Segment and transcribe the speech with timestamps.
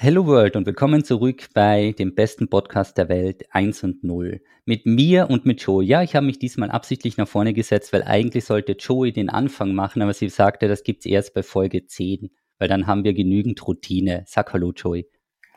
[0.00, 4.40] Hello World und willkommen zurück bei dem besten Podcast der Welt 1 und 0.
[4.64, 5.86] Mit mir und mit Joey.
[5.86, 9.74] Ja, ich habe mich diesmal absichtlich nach vorne gesetzt, weil eigentlich sollte Joey den Anfang
[9.74, 12.30] machen, aber sie sagte, das gibt's erst bei Folge 10,
[12.60, 14.22] weil dann haben wir genügend Routine.
[14.28, 15.08] Sag hallo Joey.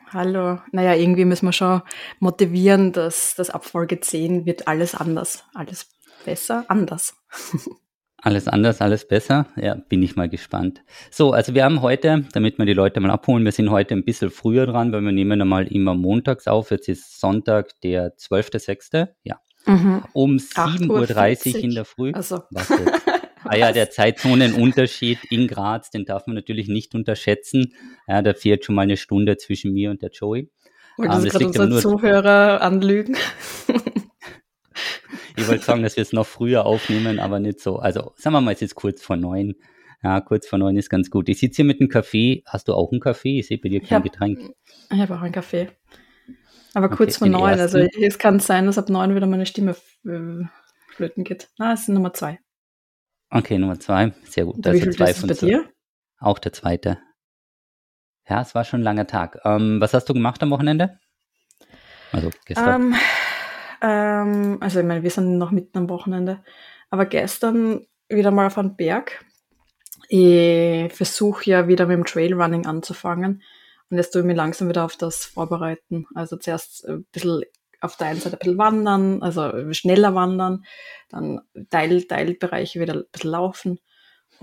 [0.08, 0.58] Hallo.
[0.72, 1.82] Naja, irgendwie müssen wir schon
[2.18, 5.44] motivieren, dass das ab Folge 10 wird alles anders.
[5.54, 5.88] Alles
[6.24, 7.14] besser, anders.
[8.24, 9.48] Alles anders, alles besser?
[9.56, 10.84] Ja, bin ich mal gespannt.
[11.10, 14.04] So, also wir haben heute, damit wir die Leute mal abholen, wir sind heute ein
[14.04, 16.70] bisschen früher dran, weil wir nehmen einmal immer montags auf.
[16.70, 19.08] Jetzt ist Sonntag, der 12.06.
[19.24, 19.40] Ja.
[19.66, 20.04] Mhm.
[20.12, 22.12] Um 7.30 Uhr in der Früh.
[22.12, 22.42] Also.
[23.44, 27.74] Ah ja, der Zeitzonenunterschied in Graz, den darf man natürlich nicht unterschätzen.
[28.06, 30.48] Ja, da fehlt schon mal eine Stunde zwischen mir und der Joey.
[30.96, 33.16] Wolltest ähm, du gerade unsere Zuhörer anlügen?
[35.36, 37.78] Ich wollte sagen, dass wir es noch früher aufnehmen, aber nicht so.
[37.78, 39.54] Also sagen wir mal, es ist kurz vor neun.
[40.02, 41.28] Ja, kurz vor neun ist ganz gut.
[41.28, 42.42] Ich sitze hier mit einem Kaffee.
[42.46, 43.38] Hast du auch einen Kaffee?
[43.38, 44.40] Ich sehe bei dir kein hab, Getränk.
[44.90, 45.68] Ich habe auch einen Kaffee.
[46.74, 47.60] Aber okay, kurz vor neun.
[47.60, 50.44] Also es kann sein, dass ab neun wieder meine Stimme äh,
[50.88, 51.50] flöten geht.
[51.58, 52.38] Ah, es ist Nummer zwei.
[53.30, 54.12] Okay, Nummer zwei.
[54.24, 54.66] Sehr gut.
[54.66, 55.68] Also zwei ist es bei dir?
[56.18, 56.98] Auch der zweite.
[58.28, 59.38] Ja, es war schon ein langer Tag.
[59.44, 60.98] Ähm, was hast du gemacht am Wochenende?
[62.12, 62.92] Also gestern.
[62.92, 62.94] Um,
[63.82, 66.42] ähm, also ich meine, wir sind noch mitten am Wochenende.
[66.90, 69.24] Aber gestern wieder mal auf einen Berg.
[70.08, 73.42] Ich versuche ja wieder mit dem Trailrunning anzufangen.
[73.90, 76.06] Und jetzt tue ich mich langsam wieder auf das vorbereiten.
[76.14, 77.42] Also zuerst ein bisschen
[77.80, 80.64] auf der einen Seite ein bisschen wandern, also schneller wandern,
[81.08, 83.80] dann Teil, Teilbereiche wieder ein bisschen laufen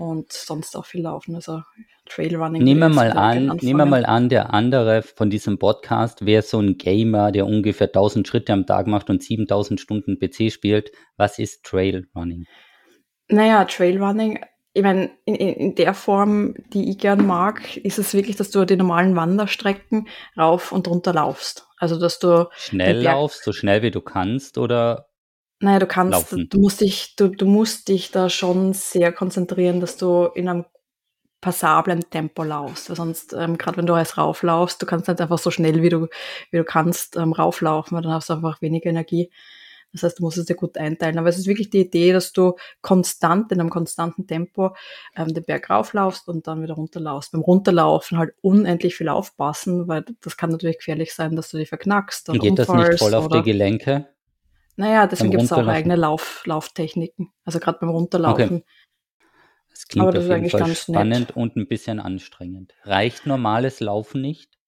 [0.00, 1.34] und sonst auch viel laufen.
[1.34, 1.62] Also
[2.08, 2.62] Trailrunning.
[2.62, 6.58] Nehmen wir mal an, nehmen wir mal an, der andere von diesem Podcast wäre so
[6.58, 10.90] ein Gamer, der ungefähr 1000 Schritte am Tag macht und 7000 Stunden PC spielt.
[11.18, 12.46] Was ist Trailrunning?
[13.28, 14.40] Naja, Trailrunning,
[14.72, 18.64] ich meine, in, in, der Form, die ich gern mag, ist es wirklich, dass du
[18.64, 21.66] die normalen Wanderstrecken rauf und runter laufst.
[21.76, 25.09] Also, dass du schnell laufst, so schnell wie du kannst, oder
[25.60, 26.48] naja, du kannst, laufen.
[26.48, 30.64] du musst dich, du, du musst dich da schon sehr konzentrieren, dass du in einem
[31.40, 32.88] passablen Tempo laufst.
[32.88, 35.90] Weil sonst, ähm, gerade wenn du alles rauflaufst, du kannst nicht einfach so schnell wie
[35.90, 36.08] du,
[36.50, 39.30] wie du kannst ähm, rauflaufen, weil dann hast du einfach weniger Energie.
[39.92, 41.18] Das heißt, du musst es dir gut einteilen.
[41.18, 44.74] Aber es ist wirklich die Idee, dass du konstant, in einem konstanten Tempo
[45.16, 47.32] ähm, den Berg rauflaufst und dann wieder runterlaufst.
[47.32, 51.68] Beim Runterlaufen halt unendlich viel aufpassen, weil das kann natürlich gefährlich sein, dass du dich
[51.68, 52.30] verknackst.
[52.30, 54.06] Und geht das nicht voll auf die Gelenke?
[54.76, 57.32] Naja, deswegen gibt es auch eigene Lauf, Lauftechniken.
[57.44, 58.56] Also gerade beim Runterlaufen.
[58.56, 58.64] Okay.
[59.70, 61.36] Das klingt Aber das auf jeden Fall spannend nett.
[61.36, 62.74] und ein bisschen anstrengend.
[62.84, 64.58] Reicht normales Laufen nicht?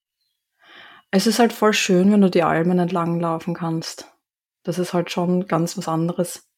[1.11, 4.11] Es ist halt voll schön, wenn du die Almen entlang laufen kannst.
[4.63, 6.49] Das ist halt schon ganz was anderes.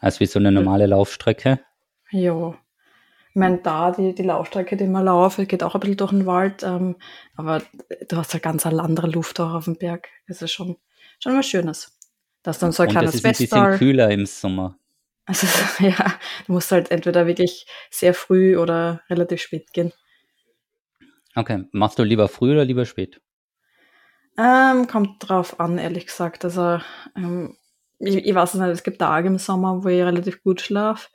[0.00, 1.60] Als wie so eine normale Laufstrecke?
[2.10, 2.54] Ja.
[3.30, 6.26] Ich meine, da, die, die Laufstrecke, die man laufe, geht auch ein bisschen durch den
[6.26, 6.96] Wald, ähm,
[7.34, 7.62] aber
[8.08, 10.08] du hast halt ganz eine andere Luft auch auf dem Berg.
[10.28, 10.76] Das ist schon,
[11.18, 11.98] schon was Schönes.
[12.42, 14.78] Das ist dann so ein und kleines Es ist ein bisschen kühler im Sommer.
[15.26, 15.46] Also
[15.78, 19.92] ja, du musst halt entweder wirklich sehr früh oder relativ spät gehen.
[21.34, 23.20] Okay, machst du lieber früh oder lieber spät?
[24.38, 26.44] Ähm, kommt drauf an, ehrlich gesagt.
[26.44, 26.80] Also
[27.16, 27.56] ähm,
[27.98, 31.08] ich, ich weiß nicht, es gibt Tage im Sommer, wo ich relativ gut schlafe.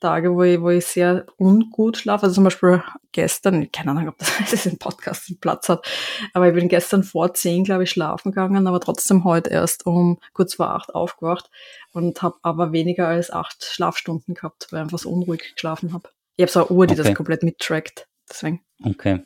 [0.00, 2.24] Tage, wo ich, wo ich sehr ungut schlafe.
[2.24, 2.82] Also zum Beispiel
[3.12, 5.86] gestern, keine Ahnung, ob das, das im Podcast Platz hat,
[6.32, 10.18] aber ich bin gestern vor zehn, glaube ich, schlafen gegangen, aber trotzdem heute erst um
[10.32, 11.50] kurz vor acht aufgewacht
[11.92, 16.08] und habe aber weniger als acht Schlafstunden gehabt, weil ich einfach so unruhig geschlafen habe.
[16.36, 17.02] Ich habe so eine Uhr, die okay.
[17.02, 18.06] das komplett mittrackt.
[18.28, 18.60] Deswegen.
[18.84, 19.22] Okay.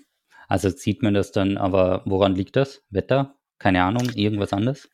[0.48, 2.82] Also sieht man das dann, aber woran liegt das?
[2.90, 3.36] Wetter?
[3.58, 4.88] Keine Ahnung, irgendwas anderes?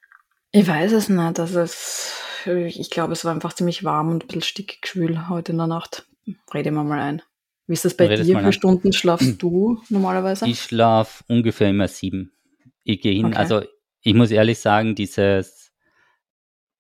[0.51, 1.41] Ich weiß es nicht.
[1.41, 2.17] Also es,
[2.47, 5.67] ich glaube, es war einfach ziemlich warm und ein bisschen stickig schwül heute in der
[5.67, 6.07] Nacht.
[6.53, 7.23] Rede mal mal ein.
[7.67, 8.27] Wie ist das bei dir?
[8.27, 10.49] Wie viele Stunden schlafst du normalerweise?
[10.49, 12.33] Ich schlafe ungefähr immer sieben.
[12.85, 13.37] Ich gehe hin, okay.
[13.37, 13.63] also
[14.01, 15.71] ich muss ehrlich sagen, dieses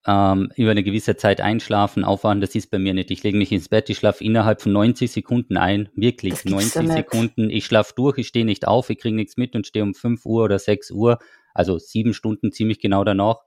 [0.06, 3.10] ähm, über eine gewisse Zeit einschlafen, aufwachen, das ist bei mir nicht.
[3.10, 6.94] Ich lege mich ins Bett, ich schlafe innerhalb von 90 Sekunden ein, wirklich 90 ja
[6.94, 7.50] Sekunden.
[7.50, 10.24] Ich schlafe durch, ich stehe nicht auf, ich kriege nichts mit und stehe um 5
[10.24, 11.18] Uhr oder 6 Uhr,
[11.52, 13.42] also sieben Stunden ziemlich genau danach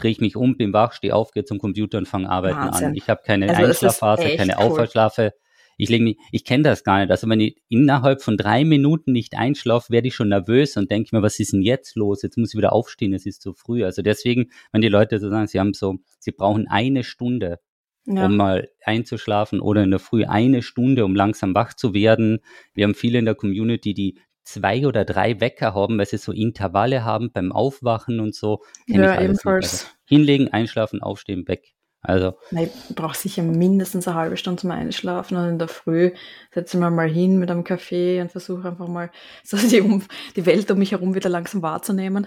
[0.00, 2.88] drehe ich mich um, bin wach, stehe auf, gehe zum Computer und fange arbeiten Wahnsinn.
[2.88, 2.94] an.
[2.94, 4.64] Ich habe keine also Einschlafphase, keine cool.
[4.64, 5.32] Aufwachschlafe.
[5.76, 7.10] Ich lege mich, ich kenne das gar nicht.
[7.10, 11.16] Also wenn ich innerhalb von drei Minuten nicht einschlafe, werde ich schon nervös und denke
[11.16, 12.22] mir, was ist denn jetzt los?
[12.22, 13.84] Jetzt muss ich wieder aufstehen, es ist zu früh.
[13.84, 17.60] Also deswegen, wenn die Leute so sagen, sie haben so, sie brauchen eine Stunde,
[18.04, 18.26] ja.
[18.26, 22.40] um mal einzuschlafen oder in der Früh eine Stunde, um langsam wach zu werden.
[22.74, 26.32] Wir haben viele in der Community, die zwei oder drei Wecker haben, weil sie so
[26.32, 28.62] Intervalle haben beim Aufwachen und so.
[28.86, 29.90] Ja, ebenfalls.
[30.04, 31.74] Hinlegen, einschlafen, aufstehen, weg.
[32.02, 32.38] Also.
[32.50, 36.12] Ich brauche sicher mindestens eine halbe Stunde zum Einschlafen und in der Früh
[36.50, 39.10] setze ich mich mal hin mit einem Kaffee und versuche einfach mal
[39.44, 40.02] so die,
[40.34, 42.26] die, Welt um mich herum wieder langsam wahrzunehmen.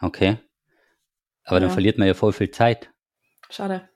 [0.00, 0.38] Okay.
[1.44, 1.60] Aber ja.
[1.60, 2.90] dann verliert man ja voll viel Zeit.
[3.48, 3.88] Schade.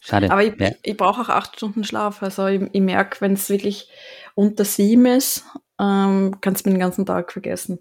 [0.00, 0.30] Schade.
[0.30, 0.70] Aber ich, ja.
[0.82, 2.22] ich brauche auch acht Stunden Schlaf.
[2.22, 3.90] Also ich, ich merke, wenn es wirklich
[4.34, 5.44] unter sieben ist,
[5.82, 7.80] ähm, kannst du mir den ganzen Tag vergessen.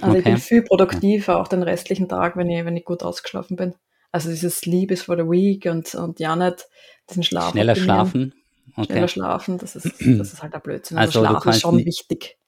[0.00, 0.18] Also okay.
[0.18, 3.74] ich bin viel produktiver auch den restlichen Tag, wenn ich, wenn ich gut ausgeschlafen bin.
[4.12, 6.66] Also dieses Sleep is for the week und, und ja nicht
[7.08, 7.50] diesen Schlaf.
[7.50, 8.34] Schneller schlafen.
[8.76, 8.84] Okay.
[8.92, 10.96] Schneller schlafen, das ist, das ist halt der Blödsinn.
[10.96, 12.38] Also, also Schlaf ist schon wichtig.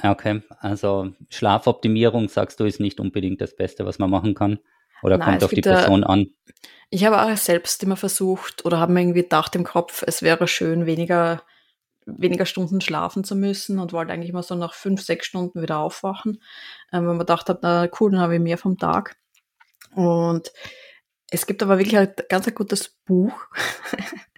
[0.00, 4.60] Okay, also Schlafoptimierung, sagst du, ist nicht unbedingt das Beste, was man machen kann?
[5.02, 6.28] Oder Nein, kommt auf die Person an?
[6.90, 10.48] Ich habe auch selbst immer versucht oder habe mir irgendwie gedacht im Kopf, es wäre
[10.48, 11.42] schön, weniger,
[12.16, 15.78] weniger Stunden schlafen zu müssen und wollte eigentlich mal so nach fünf, sechs Stunden wieder
[15.78, 16.42] aufwachen.
[16.92, 19.16] Ähm, weil man gedacht hat, na cool, dann habe ich mehr vom Tag.
[19.94, 20.52] Und
[21.30, 23.32] es gibt aber wirklich ein ganz ein gutes Buch.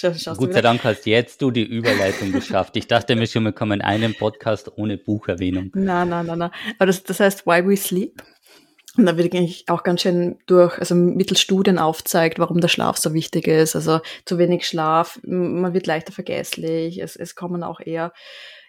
[0.00, 2.76] Gott sei Dank hast jetzt du die Überleitung geschafft.
[2.76, 5.70] Ich dachte mir schon, wir kommen in einem Podcast ohne Bucherwähnung.
[5.74, 6.50] Nein, nein, nein, nein.
[6.78, 8.20] Aber das, das heißt Why We Sleep.
[8.96, 12.98] Und da wird eigentlich auch ganz schön durch, also mittels Studien aufzeigt, warum der Schlaf
[12.98, 13.74] so wichtig ist.
[13.74, 18.12] Also zu wenig Schlaf, man wird leichter vergesslich, es, es kommen auch eher,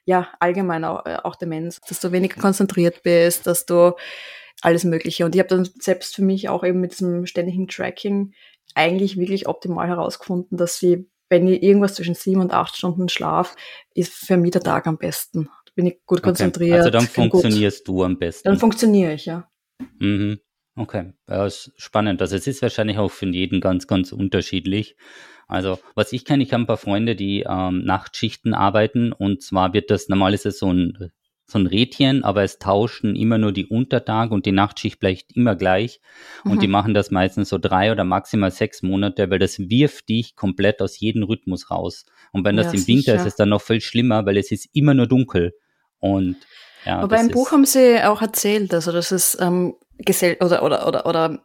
[0.05, 3.93] ja, allgemein auch, äh, auch Demenz, dass du weniger konzentriert bist, dass du
[4.61, 5.25] alles Mögliche.
[5.25, 8.33] Und ich habe dann selbst für mich auch eben mit diesem ständigen Tracking
[8.75, 13.55] eigentlich wirklich optimal herausgefunden, dass sie, wenn ich irgendwas zwischen sieben und acht Stunden schlaf,
[13.93, 15.49] ist für mich der Tag am besten.
[15.75, 16.71] Bin ich gut konzentriert.
[16.71, 16.79] Okay.
[16.79, 17.87] Also dann funktionierst gut.
[17.87, 18.47] du am besten.
[18.47, 19.49] Dann funktioniere ich, ja.
[19.99, 20.39] Mhm.
[20.75, 22.21] Okay, ja, ist spannend.
[22.21, 24.95] Also es ist wahrscheinlich auch für jeden ganz, ganz unterschiedlich.
[25.47, 29.73] Also was ich kenne, ich habe ein paar Freunde, die ähm, Nachtschichten arbeiten und zwar
[29.73, 31.11] wird das, normal ist es so ein,
[31.45, 35.55] so ein Rädchen, aber es tauschen immer nur die Untertag und die Nachtschicht bleibt immer
[35.55, 35.99] gleich
[36.43, 36.59] und mhm.
[36.61, 40.81] die machen das meistens so drei oder maximal sechs Monate, weil das wirft dich komplett
[40.81, 42.05] aus jedem Rhythmus raus.
[42.31, 42.97] Und wenn das ja, im sicher.
[42.97, 45.53] Winter ist, ist es dann noch viel schlimmer, weil es ist immer nur dunkel
[45.99, 46.37] und
[46.85, 50.87] ja, Aber im Buch haben Sie auch erzählt, also dass es ähm, gesell oder, oder,
[50.87, 51.39] oder, oder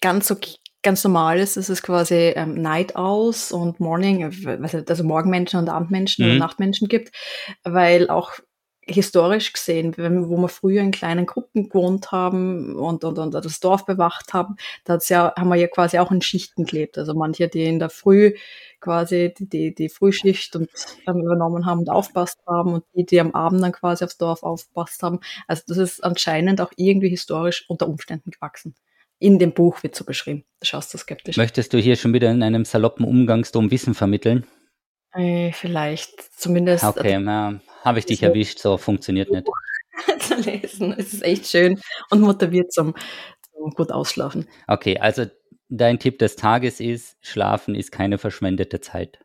[0.00, 0.36] ganz so
[0.82, 6.24] ganz normal ist, dass es quasi ähm, Night Owls und Morning, also Morgenmenschen und Abendmenschen
[6.24, 6.32] mhm.
[6.32, 7.14] oder Nachtmenschen gibt,
[7.62, 8.32] weil auch
[8.84, 13.60] historisch gesehen, wenn, wo wir früher in kleinen Gruppen gewohnt haben und, und, und das
[13.60, 16.98] Dorf bewacht haben, da ja, haben wir ja quasi auch in Schichten gelebt.
[16.98, 18.34] Also manche, die in der Früh
[18.82, 20.68] quasi die, die, die Frühschicht und
[21.06, 24.42] ähm, übernommen haben und aufpasst haben und die, die am Abend dann quasi aufs Dorf
[24.42, 25.20] aufpasst haben.
[25.46, 28.74] Also das ist anscheinend auch irgendwie historisch unter Umständen gewachsen.
[29.18, 30.44] In dem Buch wird so beschrieben.
[30.60, 31.36] Da schaust du skeptisch.
[31.36, 34.46] Möchtest du hier schon wieder in einem saloppen Umgangston Wissen vermitteln?
[35.14, 36.84] Äh, vielleicht, zumindest.
[36.84, 39.46] Okay, na, habe ich dich erwischt, so funktioniert nicht.
[40.20, 40.94] zu lesen.
[40.96, 41.80] Es ist echt schön
[42.10, 42.94] und motiviert zum,
[43.52, 44.48] zum gut ausschlafen.
[44.66, 45.26] Okay, also
[45.72, 49.18] dein Tipp des Tages ist, Schlafen ist keine verschwendete Zeit.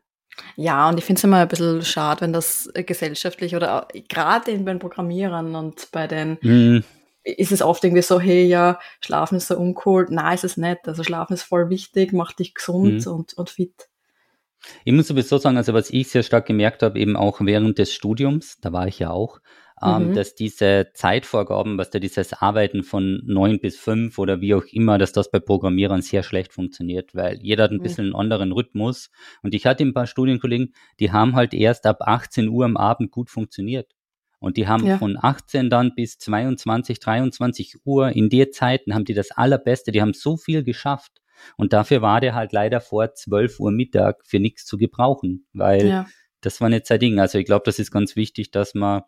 [0.56, 4.72] Ja, und ich finde es immer ein bisschen schade, wenn das gesellschaftlich oder gerade bei
[4.72, 6.84] den Programmierern und bei den mm.
[7.24, 10.06] ist es oft irgendwie so, hey, ja, Schlafen ist so uncool.
[10.10, 10.86] Nein, ist es nicht.
[10.86, 13.10] Also Schlafen ist voll wichtig, macht dich gesund mm.
[13.10, 13.88] und, und fit.
[14.84, 17.92] Ich muss sowieso sagen, also was ich sehr stark gemerkt habe, eben auch während des
[17.92, 19.40] Studiums, da war ich ja auch,
[19.82, 20.14] ähm, mhm.
[20.14, 24.98] dass diese Zeitvorgaben, was da dieses Arbeiten von neun bis fünf oder wie auch immer,
[24.98, 27.82] dass das bei Programmierern sehr schlecht funktioniert, weil jeder hat ein mhm.
[27.82, 29.10] bisschen einen anderen Rhythmus.
[29.42, 33.10] Und ich hatte ein paar Studienkollegen, die haben halt erst ab 18 Uhr am Abend
[33.10, 33.92] gut funktioniert.
[34.40, 34.98] Und die haben ja.
[34.98, 40.00] von 18 dann bis 22, 23 Uhr in der Zeiten haben die das Allerbeste, die
[40.00, 41.20] haben so viel geschafft.
[41.56, 45.86] Und dafür war der halt leider vor 12 Uhr Mittag für nichts zu gebrauchen, weil
[45.86, 46.06] ja.
[46.40, 47.18] das war nicht sein Ding.
[47.20, 49.02] Also ich glaube, das ist ganz wichtig, dass man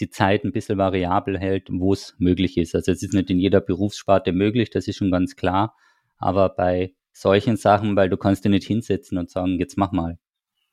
[0.00, 2.74] die Zeit ein bisschen variabel hält, wo es möglich ist.
[2.74, 5.76] Also es ist nicht in jeder Berufssparte möglich, das ist schon ganz klar.
[6.18, 10.18] Aber bei solchen Sachen, weil du kannst dir nicht hinsetzen und sagen, jetzt mach mal.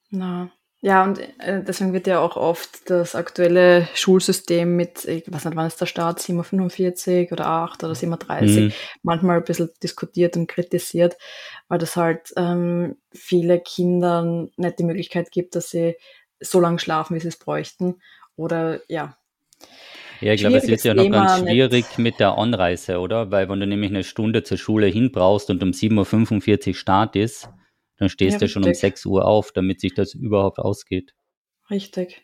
[0.10, 0.51] Na,
[0.84, 5.56] ja, und äh, deswegen wird ja auch oft das aktuelle Schulsystem mit, ich weiß nicht,
[5.56, 8.74] wann ist der Start, 7.45 oder 8 oder 7.30 mhm.
[9.04, 11.18] manchmal ein bisschen diskutiert und kritisiert,
[11.68, 15.98] weil das halt ähm, viele Kindern nicht die Möglichkeit gibt, dass sie
[16.40, 18.01] so lange schlafen, wie sie es bräuchten.
[18.36, 19.18] Oder ja.
[20.22, 21.98] Ja, ich glaube, es ist ja noch Thema ganz schwierig nicht.
[21.98, 23.32] mit der Anreise, oder?
[23.32, 27.16] Weil wenn du nämlich eine Stunde zur Schule hin brauchst und um 7.45 Uhr Start
[27.16, 27.50] ist,
[27.98, 31.14] dann stehst ja, du schon um 6 Uhr auf, damit sich das überhaupt ausgeht.
[31.70, 32.24] Richtig.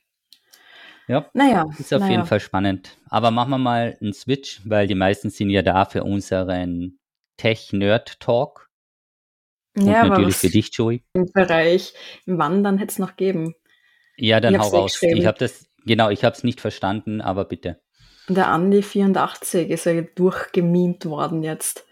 [1.07, 2.11] Ja, naja, ist auf naja.
[2.11, 2.97] jeden Fall spannend.
[3.09, 6.99] Aber machen wir mal einen Switch, weil die meisten sind ja da für unseren
[7.37, 8.69] Tech-Nerd-Talk.
[9.77, 11.03] Und ja, natürlich für dich, Joey.
[11.13, 11.93] Im Bereich
[12.25, 13.55] Wandern hätte es noch geben.
[14.17, 15.01] Ja, dann hau raus.
[15.01, 17.79] Ich habe das, genau, ich habe es nicht verstanden, aber bitte.
[18.29, 21.85] Der Andi 84 ist ja durchgemimt worden jetzt.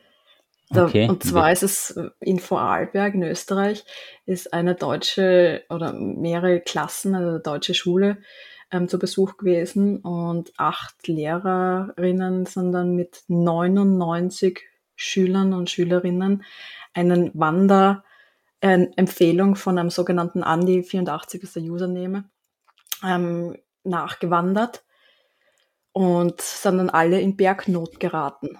[0.69, 1.07] Da, okay.
[1.07, 3.85] Und zwar ist es in Vorarlberg in Österreich,
[4.25, 8.17] ist eine deutsche oder mehrere Klassen, also eine deutsche Schule
[8.71, 14.61] ähm, zu Besuch gewesen und acht Lehrerinnen sind dann mit 99
[14.95, 16.43] Schülern und Schülerinnen
[16.93, 18.03] einen Wander,
[18.61, 22.25] äh, Empfehlung von einem sogenannten Andi 84 ist der Username,
[23.03, 24.83] ähm, nachgewandert
[25.91, 28.57] und sind dann alle in Bergnot geraten.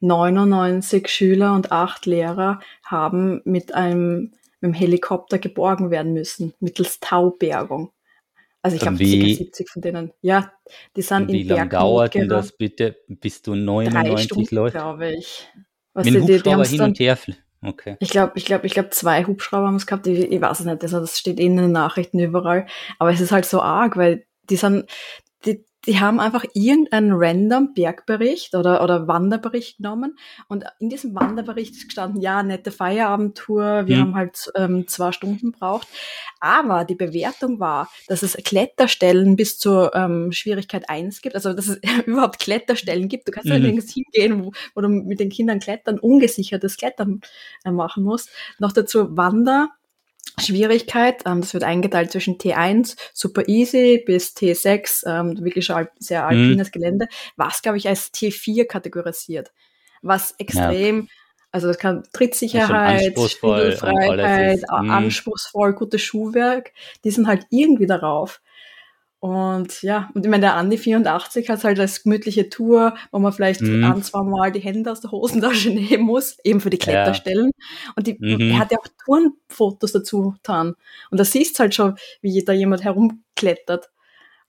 [0.00, 7.00] 99 Schüler und acht Lehrer haben mit einem, mit einem Helikopter geborgen werden müssen, mittels
[7.00, 7.90] Taubergung.
[8.60, 9.04] Also ich glaube, ca.
[9.04, 10.12] 70 von denen.
[10.22, 10.52] Ja,
[10.96, 14.78] die sind in Wie lange dauert denn das bitte, bis du 99 Leute?
[14.78, 15.48] glaube ich.
[15.92, 17.18] Was Mit die, Hubschrauber die hin und her.
[17.62, 17.96] Okay.
[18.00, 20.06] Ich glaube, ich glaube, ich glaube, zwei Hubschrauber haben es gehabt.
[20.06, 20.82] Ich, ich weiß es nicht.
[20.82, 22.66] Also das steht in den Nachrichten überall.
[22.98, 24.88] Aber es ist halt so arg, weil die sind,
[25.44, 30.16] die, die haben einfach irgendeinen random Bergbericht oder, oder Wanderbericht genommen
[30.48, 34.00] und in diesem Wanderbericht ist gestanden, ja, nette Feierabendtour, wir mhm.
[34.00, 35.88] haben halt ähm, zwei Stunden braucht.
[36.40, 41.68] Aber die Bewertung war, dass es Kletterstellen bis zur ähm, Schwierigkeit eins gibt, also dass
[41.68, 43.28] es überhaupt Kletterstellen gibt.
[43.28, 43.62] Du kannst mhm.
[43.62, 47.20] nirgends hingehen, wo, wo du mit den Kindern klettern, ungesichertes Klettern
[47.64, 48.30] äh, machen musst.
[48.58, 49.68] Noch dazu Wander
[50.38, 51.22] Schwierigkeit.
[51.26, 56.28] Ähm, das wird eingeteilt zwischen T1, super easy, bis T6, ähm, wirklich schon sehr mhm.
[56.28, 56.72] alpines mhm.
[56.72, 59.52] Gelände, was, glaube ich, als T4 kategorisiert.
[60.02, 61.06] Was extrem, ja.
[61.50, 64.90] also das kann Trittsicherheit, Spiegelfreiheit, mhm.
[64.90, 66.72] anspruchsvoll, gutes Schuhwerk,
[67.04, 68.40] die sind halt irgendwie darauf.
[69.24, 73.32] Und ja, und ich meine, der Andi 84 hat halt als gemütliche Tour, wo man
[73.32, 73.82] vielleicht mhm.
[73.82, 77.50] ein, zwei Mal die Hände aus der Hosentasche nehmen muss, eben für die Kletterstellen.
[77.56, 77.92] Ja.
[77.96, 78.50] Und die, mhm.
[78.50, 80.74] er hat ja auch Turnfotos dazu getan.
[81.10, 83.88] Und da siehst du halt schon, wie da jemand herumklettert.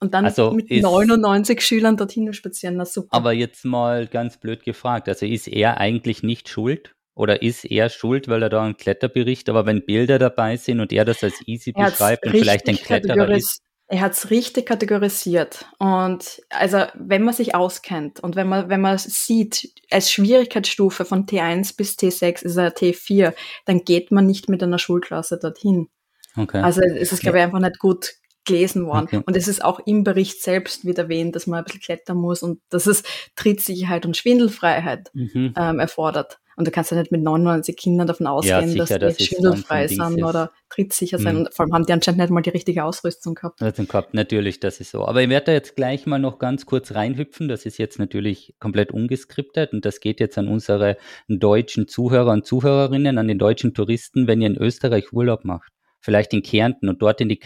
[0.02, 3.16] Und dann also mit 99 Schülern dorthin spazieren, na super.
[3.16, 6.96] Aber jetzt mal ganz blöd gefragt, also ist er eigentlich nicht schuld?
[7.14, 10.92] Oder ist er schuld, weil er da einen Kletterbericht, aber wenn Bilder dabei sind und
[10.92, 14.66] er das als easy er beschreibt und vielleicht ein Kletterer ist, er hat es richtig
[14.66, 15.66] kategorisiert.
[15.78, 21.26] Und also, wenn man sich auskennt und wenn man, wenn man sieht, als Schwierigkeitsstufe von
[21.28, 23.34] T1 bis T6 ist er T4,
[23.66, 25.90] dann geht man nicht mit einer Schulklasse dorthin.
[26.36, 26.60] Okay.
[26.60, 28.14] Also es ist, glaube ich, einfach nicht gut
[28.46, 29.06] gelesen worden.
[29.06, 29.22] Okay.
[29.26, 32.44] Und es ist auch im Bericht selbst wieder erwähnt, dass man ein bisschen klettern muss
[32.44, 33.04] und dass es
[33.36, 35.54] Trittsicherheit und Schwindelfreiheit mhm.
[35.58, 36.40] ähm, erfordert.
[36.58, 39.28] Und du kannst ja nicht mit 99 Kindern davon ausgehen, ja, sicher, dass die das
[39.28, 41.36] schwindelfrei sind oder trittsicher sein.
[41.36, 41.42] Mhm.
[41.42, 43.62] Und vor allem haben die anscheinend nicht mal die richtige Ausrüstung gehabt.
[43.62, 45.06] Ausrüstung gehabt, natürlich, das ist so.
[45.06, 47.48] Aber ich werde da jetzt gleich mal noch ganz kurz reinhüpfen.
[47.48, 50.98] Das ist jetzt natürlich komplett ungeskriptet und das geht jetzt an unsere
[51.28, 56.34] deutschen Zuhörer und Zuhörerinnen, an den deutschen Touristen, wenn ihr in Österreich Urlaub macht, vielleicht
[56.34, 57.40] in Kärnten und dort in die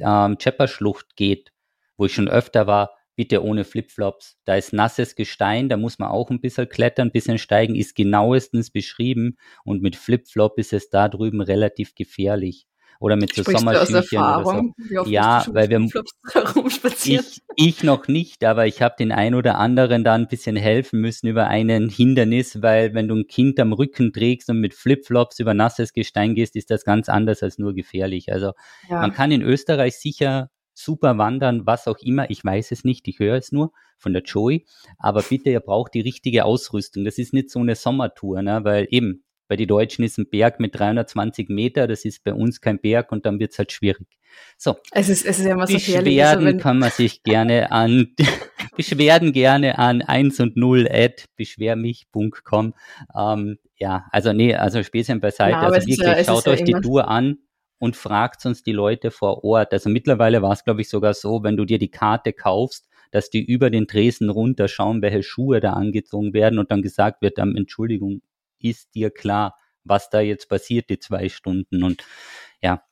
[0.00, 0.36] ähm,
[0.66, 1.52] Schlucht geht,
[1.96, 4.38] wo ich schon öfter war, bitte ohne Flipflops.
[4.44, 7.96] Da ist nasses Gestein, da muss man auch ein bisschen klettern, ein bisschen steigen, ist
[7.96, 12.66] genauestens beschrieben und mit Flipflop ist es da drüben relativ gefährlich.
[12.98, 15.04] Oder mit so Sommerschüchen oder so.
[15.04, 15.86] Ja, weil wir
[17.04, 21.00] ich, ich noch nicht, aber ich habe den ein oder anderen da ein bisschen helfen
[21.00, 25.40] müssen über einen Hindernis, weil wenn du ein Kind am Rücken trägst und mit Flipflops
[25.40, 28.32] über nasses Gestein gehst, ist das ganz anders als nur gefährlich.
[28.32, 28.52] Also
[28.88, 29.00] ja.
[29.00, 32.30] man kann in Österreich sicher super wandern, was auch immer.
[32.30, 34.66] Ich weiß es nicht, ich höre es nur von der Joey.
[34.98, 37.04] Aber bitte, ihr braucht die richtige Ausrüstung.
[37.04, 38.60] Das ist nicht so eine Sommertour, ne?
[38.62, 42.60] weil eben bei den Deutschen ist ein Berg mit 320 Meter, das ist bei uns
[42.60, 44.08] kein Berg und dann wird es halt schwierig.
[44.58, 44.76] So.
[44.90, 48.14] Es ist, es ist ja immer so Beschwerden also kann man sich gerne an,
[48.76, 52.74] Beschwerden gerne an 1 und 0 at beschwermich.com.
[53.16, 55.52] Ähm, ja, also nee, also Späßchen beiseite.
[55.52, 57.38] Ja, also wirklich, ja, schaut euch ja die Tour an
[57.78, 59.72] und fragt sonst die Leute vor Ort.
[59.72, 63.30] Also mittlerweile war es, glaube ich, sogar so, wenn du dir die Karte kaufst, dass
[63.30, 67.56] die über den Tresen runterschauen, welche Schuhe da angezogen werden und dann gesagt wird, ähm,
[67.56, 68.22] Entschuldigung,
[68.60, 72.04] ist dir klar, was da jetzt passiert, die zwei Stunden und
[72.62, 72.82] ja.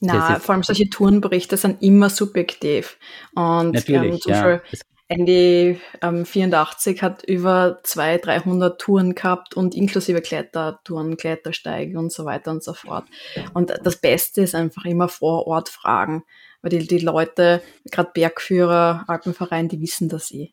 [0.00, 2.98] Na, vor allem solche Tourenberichte sind immer subjektiv.
[3.34, 4.42] Und Natürlich, ähm, zum ja.
[4.42, 4.80] Beispiel
[5.14, 12.24] Andy ähm, 84 hat über 200, 300 Touren gehabt und inklusive Klettertouren, Klettersteige und so
[12.24, 13.04] weiter und so fort.
[13.52, 16.24] Und das Beste ist einfach immer vor Ort fragen,
[16.62, 20.52] weil die, die Leute, gerade Bergführer, Alpenverein, die wissen das eh.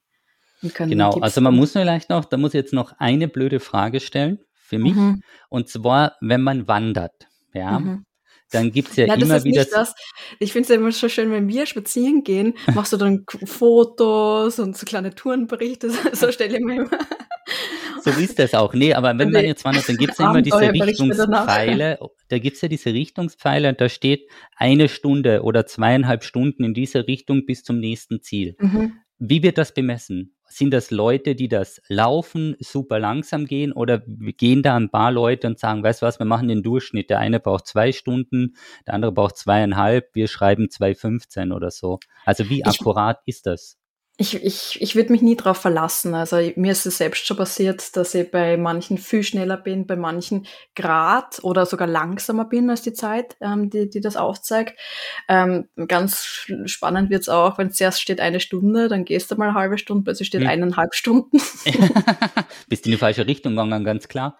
[0.62, 4.40] Genau, also man muss vielleicht noch, da muss ich jetzt noch eine blöde Frage stellen
[4.54, 4.94] für mich.
[4.94, 5.24] Mhm.
[5.50, 8.06] Und zwar, wenn man wandert, ja, mhm
[8.52, 9.66] dann gibt's ja, ja immer wieder.
[10.40, 14.60] Ich finde es ja immer so schön, wenn wir spazieren gehen, machst du dann Fotos
[14.60, 17.00] und so kleine Tourenberichte, so stelle ich mir immer.
[18.04, 18.74] So ist das auch.
[18.74, 22.00] Nee, aber wenn man jetzt wandert, dann gibt's ja immer diese Richtungspfeile.
[22.30, 27.08] Da gibt's ja diese Richtungspfeile und da steht eine Stunde oder zweieinhalb Stunden in dieser
[27.08, 28.56] Richtung bis zum nächsten Ziel.
[28.60, 28.94] Mhm.
[29.20, 30.36] Wie wird das bemessen?
[30.52, 35.48] Sind das Leute, die das laufen, super langsam gehen oder gehen da ein paar Leute
[35.48, 37.10] und sagen, weißt du was, wir machen den Durchschnitt.
[37.10, 38.56] Der eine braucht zwei Stunden,
[38.86, 42.00] der andere braucht zweieinhalb, wir schreiben 2,15 oder so.
[42.26, 43.81] Also wie akkurat ich, ist das?
[44.22, 46.14] Ich, ich, ich würde mich nie darauf verlassen.
[46.14, 49.96] Also mir ist es selbst schon passiert, dass ich bei manchen viel schneller bin, bei
[49.96, 54.80] manchen grad oder sogar langsamer bin als die Zeit, ähm, die, die das aufzeigt.
[55.28, 59.36] Ähm, ganz spannend wird es auch, wenn es zuerst steht eine Stunde, dann gehst du
[59.38, 60.50] mal eine halbe Stunde, plötzlich steht hm.
[60.50, 61.42] eineinhalb Stunden.
[62.70, 64.38] Bist in die falsche Richtung gegangen, ganz klar.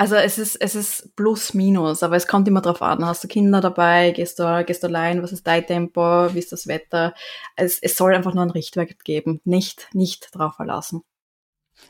[0.00, 3.04] Also es ist, es ist plus minus, aber es kommt immer drauf an.
[3.04, 4.12] Hast du Kinder dabei?
[4.12, 5.24] Gehst du, gehst du allein?
[5.24, 6.32] Was ist dein Tempo?
[6.32, 7.14] Wie ist das Wetter?
[7.56, 9.40] Es, es soll einfach nur ein Richtwert geben.
[9.44, 11.02] Nicht, nicht drauf verlassen.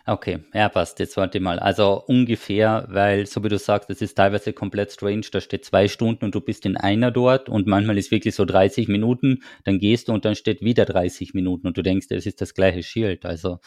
[0.07, 0.99] Okay, ja, passt.
[1.01, 1.59] Jetzt warte mal.
[1.59, 5.27] Also ungefähr, weil, so wie du sagst, es ist teilweise komplett strange.
[5.31, 8.47] Da steht zwei Stunden und du bist in einer dort und manchmal ist wirklich so
[8.47, 9.43] 30 Minuten.
[9.65, 12.55] Dann gehst du und dann steht wieder 30 Minuten und du denkst, es ist das
[12.55, 13.27] gleiche Schild.
[13.27, 13.59] Also,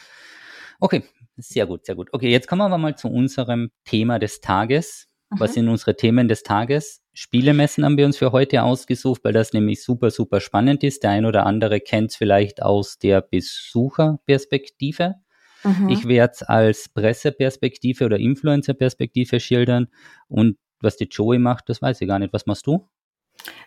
[0.80, 1.04] okay,
[1.42, 2.08] sehr gut, sehr gut.
[2.12, 5.08] Okay, jetzt kommen wir mal zu unserem Thema des Tages.
[5.30, 5.40] Mhm.
[5.40, 7.02] Was sind unsere Themen des Tages?
[7.12, 11.02] Spielemessen haben wir uns für heute ausgesucht, weil das nämlich super, super spannend ist.
[11.02, 15.16] Der ein oder andere kennt es vielleicht aus der Besucherperspektive.
[15.64, 15.88] Mhm.
[15.90, 19.88] Ich werde es als Presseperspektive oder Influencerperspektive schildern.
[20.28, 22.32] Und was die Joey macht, das weiß ich gar nicht.
[22.32, 22.88] Was machst du?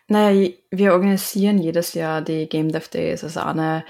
[0.08, 3.84] Naja, wir organisieren jedes Jahr die Game Dev Days, also eine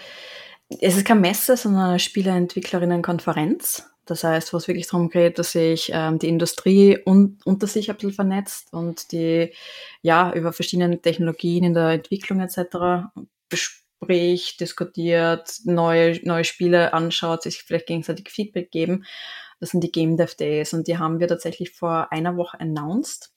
[0.69, 3.89] es ist keine Messe, sondern eine Spieleentwicklerinnenkonferenz.
[4.05, 7.89] Das heißt, wo es wirklich darum geht, dass sich ähm, die Industrie un unter sich
[7.89, 9.51] ein bisschen vernetzt und die
[10.01, 13.07] ja über verschiedene Technologien in der Entwicklung etc.
[13.49, 19.05] bespricht, diskutiert, neue, neue Spiele anschaut, sich vielleicht gegenseitig Feedback geben.
[19.59, 23.31] Das sind die Game Dev Days und die haben wir tatsächlich vor einer Woche announced.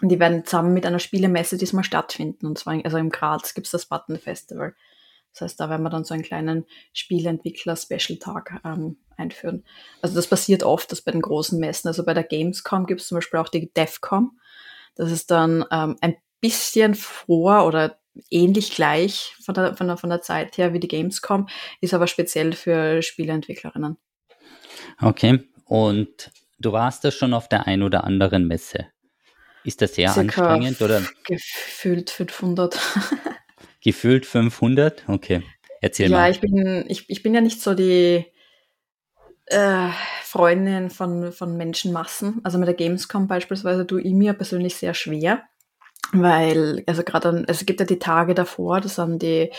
[0.00, 2.46] Und die werden zusammen mit einer Spielemesse diesmal stattfinden.
[2.46, 4.74] Und zwar also im Graz gibt es das Button Festival.
[5.32, 9.64] Das heißt, da werden wir dann so einen kleinen Spieleentwickler-Special-Tag ähm, einführen.
[10.02, 13.08] Also das passiert oft, dass bei den großen Messen, also bei der Gamescom gibt es
[13.08, 14.38] zum Beispiel auch die DEFCOM.
[14.94, 17.98] Das ist dann ähm, ein bisschen vor oder
[18.30, 21.48] ähnlich gleich von der, von, der, von der Zeit her wie die Gamescom,
[21.80, 23.96] ist aber speziell für Spieleentwicklerinnen.
[25.00, 28.86] Okay, und du warst da schon auf der ein oder anderen Messe.
[29.64, 31.02] Ist das sehr Circa anstrengend oder?
[31.24, 32.78] Gefühlt 500.
[33.88, 35.04] Gefühlt 500?
[35.08, 35.42] Okay,
[35.80, 36.24] erzähl ja, mal.
[36.26, 38.26] Ja, ich bin, ich, ich bin ja nicht so die
[39.46, 39.88] äh,
[40.22, 42.42] Freundin von, von Menschenmassen.
[42.44, 45.42] Also mit der Gamescom beispielsweise tue ich mir persönlich sehr schwer.
[46.12, 49.50] Weil, also gerade, also es gibt ja die Tage davor, das sind die,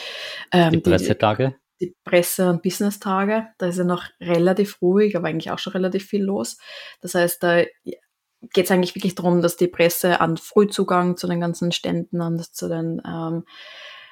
[0.52, 1.56] ähm, die Pressetage.
[1.82, 3.48] Die, die Presse- und Business-Tage.
[3.58, 6.60] Da ist ja noch relativ ruhig, aber eigentlich auch schon relativ viel los.
[7.02, 7.64] Das heißt, da
[8.54, 12.44] geht es eigentlich wirklich darum, dass die Presse an Frühzugang zu den ganzen Ständen und
[12.56, 13.44] zu den ähm,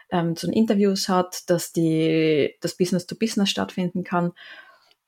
[0.10, 4.34] ähm, zu Interviews hat, dass die, das Business to Business stattfinden kann.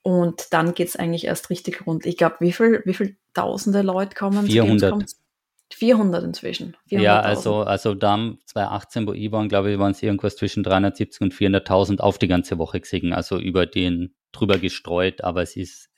[0.01, 2.05] Und dann geht es eigentlich erst richtig rund.
[2.05, 4.45] Ich glaube, wie viel, wie viel tausende Leute kommen?
[4.45, 5.05] 400.
[5.71, 6.75] 400 inzwischen.
[6.87, 10.63] 400 ja, also, also dann 2018, wo ich war, glaube ich, waren es irgendwas zwischen
[10.63, 15.55] 370 und 400.000 auf die ganze Woche gesehen, also über den drüber gestreut, aber es
[15.55, 15.89] ist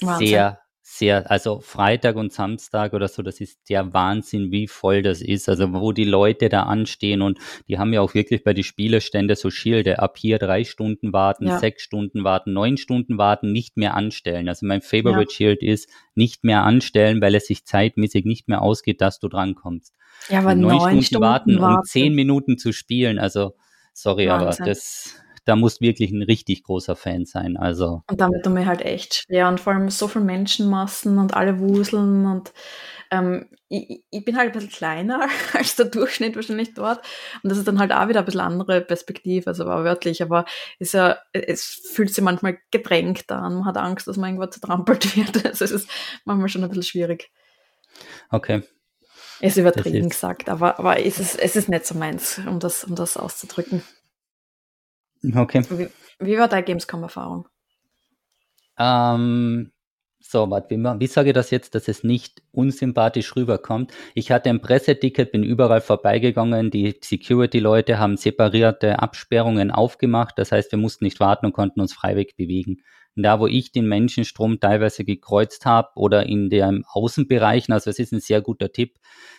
[0.00, 0.26] Wahnsinn.
[0.26, 0.60] sehr,
[0.98, 5.48] sehr, also Freitag und Samstag oder so, das ist der Wahnsinn, wie voll das ist.
[5.48, 9.36] Also wo die Leute da anstehen und die haben ja auch wirklich bei den Spielerstände
[9.36, 11.58] so Schilde, ab hier drei Stunden warten, ja.
[11.58, 14.48] sechs Stunden warten, neun Stunden warten, nicht mehr anstellen.
[14.48, 15.36] Also mein Favorite ja.
[15.36, 19.94] Schild ist nicht mehr anstellen, weil es sich zeitmäßig nicht mehr ausgeht, dass du drankommst.
[20.28, 23.18] Ja, aber neun, neun Stunden, Stunden warten, warten, um zehn Minuten zu spielen.
[23.18, 23.54] Also
[23.92, 24.64] sorry, Wahnsinn.
[24.64, 25.14] aber das
[25.46, 27.56] da muss wirklich ein richtig großer Fan sein.
[27.56, 28.02] Also.
[28.10, 29.48] Und damit tut mir halt echt schwer.
[29.48, 32.52] Und vor allem so viele Menschenmassen und alle wuseln und
[33.12, 36.98] ähm, ich, ich, bin halt ein bisschen kleiner als der Durchschnitt wahrscheinlich dort.
[37.42, 40.44] Und das ist dann halt auch wieder ein bisschen andere Perspektive, also war wörtlich, aber
[40.80, 43.54] ist ja, es fühlt sich manchmal gedrängt an.
[43.54, 45.46] Man hat Angst, dass man irgendwo zertrampelt wird.
[45.46, 45.88] Also es ist
[46.24, 47.30] manchmal schon ein bisschen schwierig.
[48.30, 48.62] Okay.
[49.40, 52.96] Ist übertrieben gesagt, aber, aber es, ist, es ist nicht so meins, um das, um
[52.96, 53.82] das auszudrücken.
[55.22, 55.62] Okay.
[55.70, 57.48] Wie, wie war deine Gamescom-Erfahrung?
[58.78, 59.72] Ähm,
[60.20, 63.92] so, warte, wie, wie sage ich das jetzt, dass es nicht unsympathisch rüberkommt?
[64.14, 70.72] Ich hatte ein Presseticket, bin überall vorbeigegangen, die Security-Leute haben separierte Absperrungen aufgemacht, das heißt,
[70.72, 72.78] wir mussten nicht warten und konnten uns freiweg bewegen.
[73.14, 77.98] Und da, wo ich den Menschenstrom teilweise gekreuzt habe oder in den Außenbereichen, also es
[77.98, 78.98] ist ein sehr guter Tipp,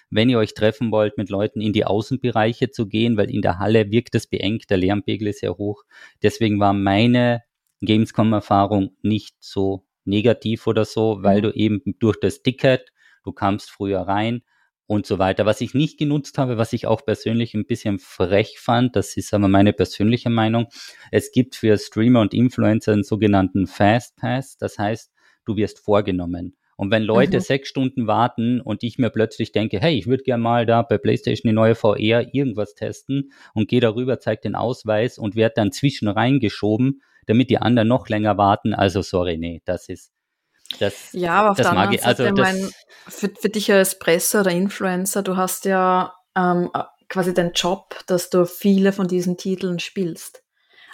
[0.09, 3.59] wenn ihr euch treffen wollt, mit Leuten in die Außenbereiche zu gehen, weil in der
[3.59, 5.83] Halle wirkt es beengt, der Lärmpegel ist sehr hoch.
[6.23, 7.43] Deswegen war meine
[7.81, 11.41] Gamescom-Erfahrung nicht so negativ oder so, weil mhm.
[11.43, 12.91] du eben durch das Ticket,
[13.23, 14.41] du kamst früher rein
[14.87, 15.45] und so weiter.
[15.45, 19.33] Was ich nicht genutzt habe, was ich auch persönlich ein bisschen frech fand, das ist
[19.33, 20.67] aber meine persönliche Meinung,
[21.11, 25.11] es gibt für Streamer und Influencer einen sogenannten Fast Pass, das heißt,
[25.45, 26.56] du wirst vorgenommen.
[26.77, 27.41] Und wenn Leute mhm.
[27.41, 30.97] sechs Stunden warten und ich mir plötzlich denke, hey, ich würde gerne mal da bei
[30.97, 35.71] PlayStation die neue VR irgendwas testen und gehe darüber, zeige den Ausweis und werde dann
[35.71, 38.75] zwischen reingeschoben, damit die anderen noch länger warten.
[38.75, 40.13] Also sorry, nee, das ist
[40.79, 42.69] das, ja, aber auf das der anderen Seite, also, mein,
[43.07, 46.69] für, für dich als Presse oder Influencer, du hast ja ähm,
[47.09, 50.43] quasi den Job, dass du viele von diesen Titeln spielst.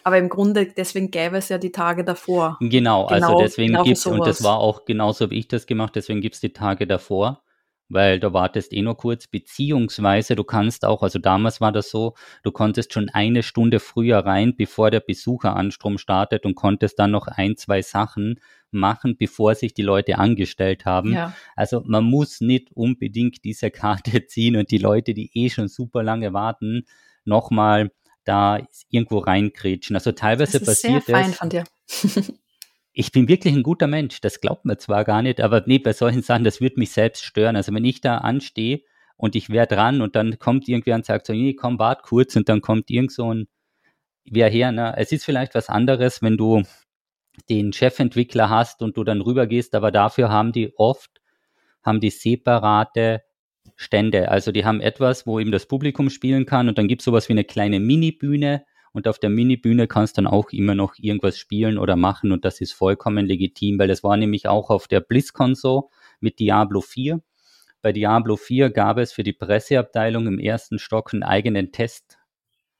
[0.03, 2.57] Aber im Grunde, deswegen gäbe es ja die Tage davor.
[2.59, 5.47] Genau, also genau also deswegen genau gibt es, und das war auch genauso wie ich
[5.47, 7.43] das gemacht, deswegen gibt es die Tage davor,
[7.89, 12.15] weil du wartest eh nur kurz, beziehungsweise du kannst auch, also damals war das so,
[12.43, 17.27] du konntest schon eine Stunde früher rein, bevor der Besucheranstrom startet und konntest dann noch
[17.27, 18.39] ein, zwei Sachen
[18.71, 21.13] machen, bevor sich die Leute angestellt haben.
[21.13, 21.33] Ja.
[21.55, 26.03] Also man muss nicht unbedingt diese Karte ziehen und die Leute, die eh schon super
[26.03, 26.85] lange warten,
[27.25, 27.91] nochmal
[28.23, 29.95] da irgendwo reinkrätschen.
[29.95, 31.37] Also teilweise das ist passiert sehr fein es.
[31.37, 31.63] Von dir.
[32.93, 35.93] ich bin wirklich ein guter Mensch, das glaubt man zwar gar nicht, aber nee, bei
[35.93, 37.55] solchen Sachen, das würde mich selbst stören.
[37.55, 38.81] Also wenn ich da anstehe
[39.17, 42.35] und ich wäre dran und dann kommt irgendwer und sagt so, nee, komm, wart kurz
[42.35, 43.47] und dann kommt irgend so ein,
[44.25, 44.93] wer her, ne?
[44.97, 46.63] Es ist vielleicht was anderes, wenn du
[47.49, 51.21] den Chefentwickler hast und du dann rübergehst, aber dafür haben die oft,
[51.83, 53.23] haben die separate
[53.75, 54.29] Stände.
[54.29, 57.29] Also die haben etwas, wo eben das Publikum spielen kann und dann gibt es sowas
[57.29, 61.77] wie eine kleine Mini-Bühne und auf der Mini-Bühne kannst dann auch immer noch irgendwas spielen
[61.77, 65.55] oder machen und das ist vollkommen legitim, weil das war nämlich auch auf der BlizzCon
[65.55, 67.21] so mit Diablo 4.
[67.81, 72.17] Bei Diablo 4 gab es für die Presseabteilung im ersten Stock einen eigenen Test,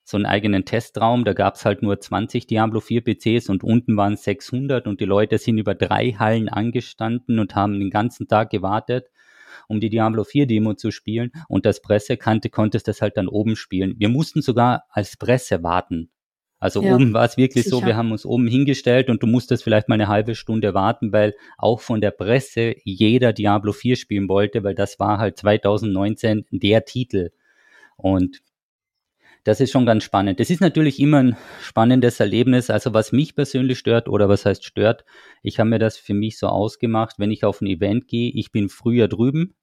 [0.05, 1.25] so einen eigenen Testraum.
[1.25, 5.05] Da gab es halt nur 20 Diablo 4 PCs und unten waren 600 und die
[5.05, 9.09] Leute sind über drei Hallen angestanden und haben den ganzen Tag gewartet
[9.67, 13.27] um die Diablo 4 Demo zu spielen und das Presse kannte, konntest das halt dann
[13.27, 13.95] oben spielen.
[13.97, 16.09] Wir mussten sogar als Presse warten.
[16.63, 17.75] Also ja, oben war es wirklich sicher.
[17.75, 21.11] so, wir haben uns oben hingestellt und du musstest vielleicht mal eine halbe Stunde warten,
[21.11, 26.45] weil auch von der Presse jeder Diablo 4 spielen wollte, weil das war halt 2019
[26.51, 27.31] der Titel.
[27.97, 28.41] Und
[29.43, 30.39] das ist schon ganz spannend.
[30.39, 32.69] Das ist natürlich immer ein spannendes Erlebnis.
[32.69, 35.03] Also was mich persönlich stört oder was heißt stört,
[35.41, 38.51] ich habe mir das für mich so ausgemacht, wenn ich auf ein Event gehe, ich
[38.51, 39.53] bin früher drüben,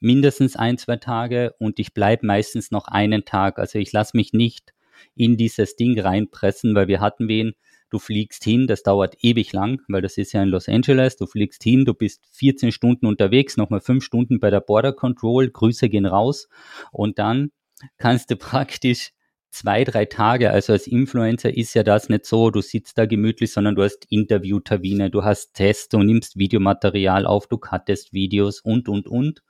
[0.00, 3.58] mindestens ein, zwei Tage und ich bleibe meistens noch einen Tag.
[3.58, 4.74] Also ich lasse mich nicht
[5.14, 7.54] in dieses Ding reinpressen, weil wir hatten wen,
[7.88, 11.26] du fliegst hin, das dauert ewig lang, weil das ist ja in Los Angeles, du
[11.26, 15.88] fliegst hin, du bist 14 Stunden unterwegs, nochmal fünf Stunden bei der Border Control, Grüße
[15.88, 16.48] gehen raus
[16.90, 17.52] und dann
[17.98, 19.12] kannst du praktisch
[19.50, 23.52] zwei, drei Tage, also als Influencer ist ja das nicht so, du sitzt da gemütlich,
[23.52, 28.88] sondern du hast Interviewtermine, du hast Tests, du nimmst Videomaterial auf, du cuttest Videos und,
[28.88, 29.42] und, und.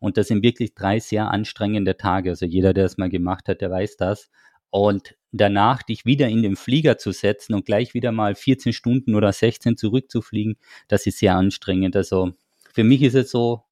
[0.00, 2.30] Und das sind wirklich drei sehr anstrengende Tage.
[2.30, 4.30] Also jeder, der es mal gemacht hat, der weiß das.
[4.70, 9.14] Und danach dich wieder in den Flieger zu setzen und gleich wieder mal 14 Stunden
[9.14, 10.56] oder 16 zurückzufliegen,
[10.88, 11.96] das ist sehr anstrengend.
[11.96, 12.32] Also
[12.72, 13.64] für mich ist es so,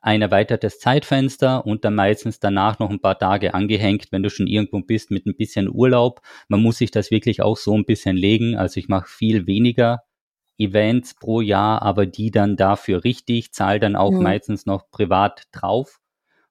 [0.00, 4.46] ein erweitertes Zeitfenster und dann meistens danach noch ein paar Tage angehängt, wenn du schon
[4.46, 6.20] irgendwo bist mit ein bisschen Urlaub.
[6.48, 8.56] Man muss sich das wirklich auch so ein bisschen legen.
[8.56, 10.02] Also ich mache viel weniger
[10.56, 14.22] Events pro Jahr, aber die dann dafür richtig, zahle dann auch mhm.
[14.22, 16.00] meistens noch privat drauf,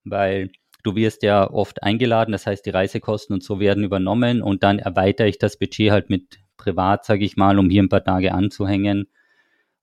[0.03, 0.49] weil
[0.83, 4.79] du wirst ja oft eingeladen, das heißt die Reisekosten und so werden übernommen und dann
[4.79, 8.33] erweitere ich das Budget halt mit privat, sage ich mal, um hier ein paar Tage
[8.33, 9.07] anzuhängen,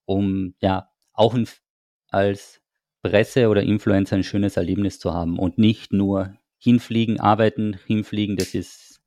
[0.07, 1.47] um ja auch ein,
[2.09, 2.63] als
[3.05, 8.37] Presse oder Influencer ein schönes Erlebnis zu haben und nicht nur hinfliegen, arbeiten, hinfliegen.
[8.37, 9.01] Das ist,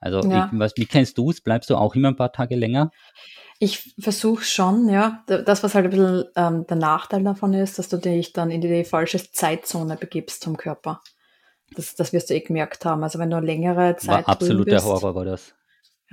[0.00, 0.50] also, ja.
[0.50, 1.42] ich, was, wie kennst du es?
[1.42, 2.90] Bleibst du auch immer ein paar Tage länger?
[3.58, 5.22] Ich versuche schon, ja.
[5.26, 8.62] Das, was halt ein bisschen ähm, der Nachteil davon ist, dass du dich dann in
[8.62, 11.02] die falsche Zeitzone begibst vom Körper.
[11.76, 13.04] Das, das wirst du eh gemerkt haben.
[13.04, 15.54] Also wenn du längere Zeit war absoluter Horror war das.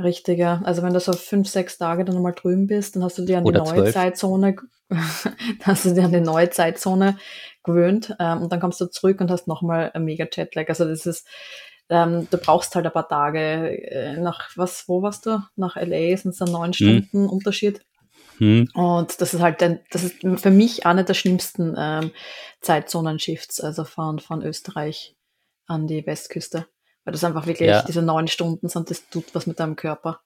[0.02, 0.62] Richtig, ja.
[0.64, 3.38] Also wenn du so fünf, sechs Tage dann nochmal drüben bist, dann hast du dir
[3.38, 3.94] an Oder die neue zwölf.
[3.94, 4.56] Zeitzone,
[5.64, 7.18] hast du dir an die neue Zeitzone
[7.64, 10.70] gewöhnt ähm, und dann kommst du zurück und hast nochmal ein mega Jetlag.
[10.70, 11.28] Also das ist,
[11.90, 13.40] ähm, du brauchst halt ein paar Tage.
[13.40, 15.42] Äh, nach was, wo warst du?
[15.58, 16.74] Nach LA sind es dann neun hm.
[16.74, 17.30] Stunden hm.
[17.30, 17.82] Unterschied.
[18.38, 18.70] Hm.
[18.74, 22.12] Und das ist halt ein, das ist für mich eine der schlimmsten ähm,
[22.62, 25.18] Zeitzonen-Shifts, also von, von Österreich
[25.68, 26.68] an die Westküste.
[27.10, 27.82] Weil das einfach wirklich ja.
[27.82, 30.19] diese neun Stunden sind, das tut was mit deinem Körper.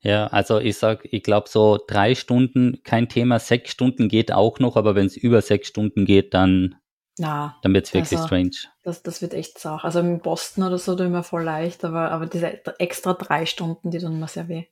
[0.00, 4.58] Ja, also ich sag, ich glaube so drei Stunden, kein Thema, sechs Stunden geht auch
[4.58, 6.74] noch, aber wenn es über sechs Stunden geht, dann,
[7.18, 8.50] Na, dann wird es wirklich also, strange.
[8.82, 9.84] Das, das wird echt sauch.
[9.84, 13.92] Also in Boston oder so tut immer voll leicht, aber, aber diese extra drei Stunden,
[13.92, 14.64] die tun immer sehr weh.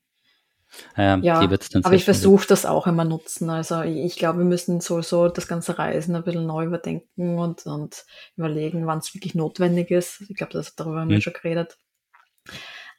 [0.97, 3.51] Ähm, ja, aber ich versuche das auch immer nutzen.
[3.51, 7.67] Also ich, ich glaube, wir müssen sowieso das ganze Reisen ein bisschen neu überdenken und,
[7.67, 8.05] und
[8.37, 10.23] überlegen, wann es wirklich notwendig ist.
[10.29, 11.23] Ich glaube, darüber haben wir hm.
[11.23, 11.77] schon geredet.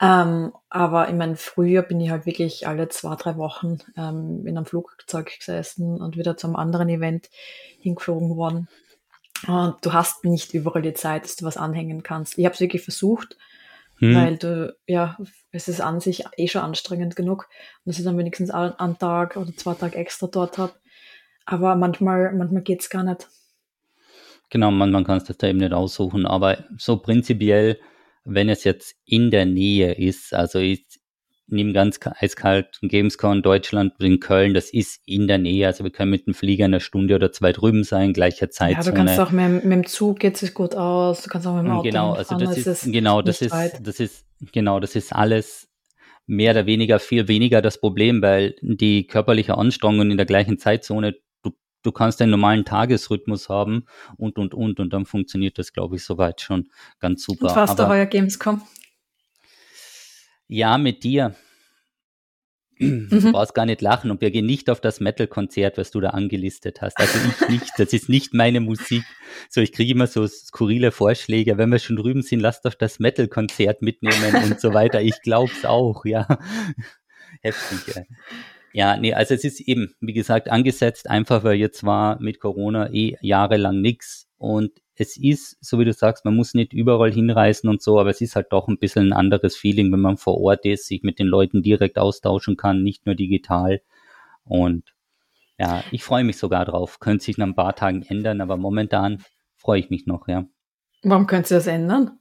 [0.02, 4.58] Ähm, aber in meinem Frühjahr bin ich halt wirklich alle zwei, drei Wochen ähm, in
[4.58, 7.30] einem Flugzeug gesessen und wieder zum anderen Event
[7.80, 8.68] hingeflogen worden.
[9.48, 12.38] Und du hast nicht überall die Zeit, dass du was anhängen kannst.
[12.38, 13.38] Ich habe es wirklich versucht,
[14.02, 14.16] hm.
[14.16, 15.18] weil du, ja,
[15.52, 17.48] es ist an sich eh schon anstrengend genug.
[17.86, 20.74] Dass ich dann wenigstens einen Tag oder zwei Tage extra dort habe.
[21.46, 23.28] Aber manchmal, manchmal geht es gar nicht.
[24.50, 26.26] Genau, man, man kann es da eben nicht aussuchen.
[26.26, 27.80] Aber so prinzipiell
[28.24, 30.86] wenn es jetzt in der Nähe ist, also ich
[31.52, 36.12] nehme ganz eiskalt Gamescom Deutschland in Köln, das ist in der Nähe, also wir können
[36.12, 38.78] mit dem Flieger eine Stunde oder zwei drüben sein, gleicher Zeit.
[38.78, 41.56] Ja, du kannst auch mit, mit dem Zug geht es gut aus, du kannst auch
[41.56, 43.86] mit dem Auto Genau, also das ist, ist genau, das ist, weit.
[43.86, 45.70] das ist, genau, das ist alles
[46.28, 51.16] mehr oder weniger viel weniger das Problem, weil die körperliche Anstrengung in der gleichen Zeitzone
[51.84, 53.86] du kannst einen normalen Tagesrhythmus haben
[54.18, 54.80] und, und, und.
[54.80, 57.50] Und dann funktioniert das, glaube ich, soweit schon ganz super.
[57.50, 58.62] Und warst du heuer Gamescom?
[60.54, 61.34] Ja, mit dir.
[62.78, 63.08] Mhm.
[63.10, 66.10] Du brauchst gar nicht lachen und wir gehen nicht auf das Metal-Konzert, was du da
[66.10, 67.00] angelistet hast.
[67.00, 69.06] Also ich nicht, das ist nicht meine Musik.
[69.50, 71.58] So, ich kriege immer so skurrile Vorschläge.
[71.58, 75.02] Wenn wir schon drüben sind, lass doch das Metal-Konzert mitnehmen und so weiter.
[75.02, 76.28] Ich glaub's auch, ja.
[77.42, 77.96] Heftig.
[77.96, 78.04] Ja.
[78.74, 82.92] Ja, nee, also es ist eben, wie gesagt, angesetzt, einfach weil jetzt war mit Corona
[82.92, 84.28] eh jahrelang nix.
[84.38, 88.12] Und es ist, so wie du sagst, man muss nicht überall hinreisen und so, aber
[88.12, 91.02] es ist halt doch ein bisschen ein anderes Feeling, wenn man vor Ort ist, sich
[91.02, 93.82] mit den Leuten direkt austauschen kann, nicht nur digital.
[94.44, 94.94] Und
[95.58, 97.00] ja, ich freue mich sogar drauf.
[97.00, 99.24] Könnte sich nach ein paar Tagen ändern, aber momentan
[99.56, 100.46] freue ich mich noch, ja.
[101.04, 102.20] Warum könnte sich das ändern?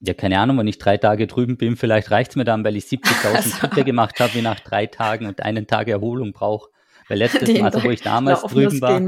[0.00, 2.84] ja, keine Ahnung, wenn ich drei Tage drüben bin, vielleicht reicht's mir dann, weil ich
[2.86, 3.50] 70.000 also.
[3.50, 6.70] Schritte gemacht habe, wie nach drei Tagen und einen Tag Erholung brauche.
[7.08, 9.00] Weil letztes Mal, also wo ich damals drüben war,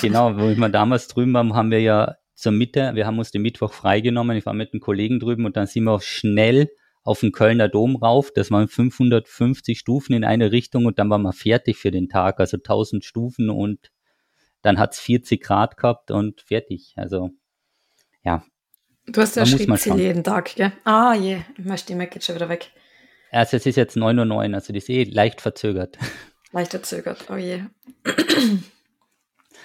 [0.00, 3.30] genau, wo ich mal damals drüben war, haben wir ja zur Mitte, wir haben uns
[3.30, 6.70] den Mittwoch freigenommen, ich war mit einem Kollegen drüben und dann sind wir schnell
[7.02, 11.22] auf den Kölner Dom rauf, das waren 550 Stufen in eine Richtung und dann waren
[11.22, 13.90] wir fertig für den Tag, also 1000 Stufen und
[14.62, 17.30] dann hat's 40 Grad gehabt und fertig, also
[18.22, 18.42] ja,
[19.06, 20.72] Du hast ja Schrittziel jeden Tag, gell?
[20.84, 22.70] Ah je, meine Stimme geht schon wieder weg.
[23.32, 25.98] Also es ist jetzt 9.09 Uhr, also die ist eh leicht verzögert.
[26.52, 27.62] Leicht verzögert, oh je.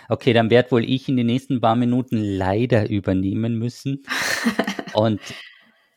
[0.10, 4.04] Okay, dann werde wohl ich in den nächsten paar Minuten leider übernehmen müssen.
[4.94, 5.20] Und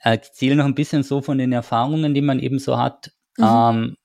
[0.00, 3.12] erzähle noch ein bisschen so von den Erfahrungen, die man eben so hat.
[3.36, 3.44] Mhm.
[3.44, 3.96] Ähm,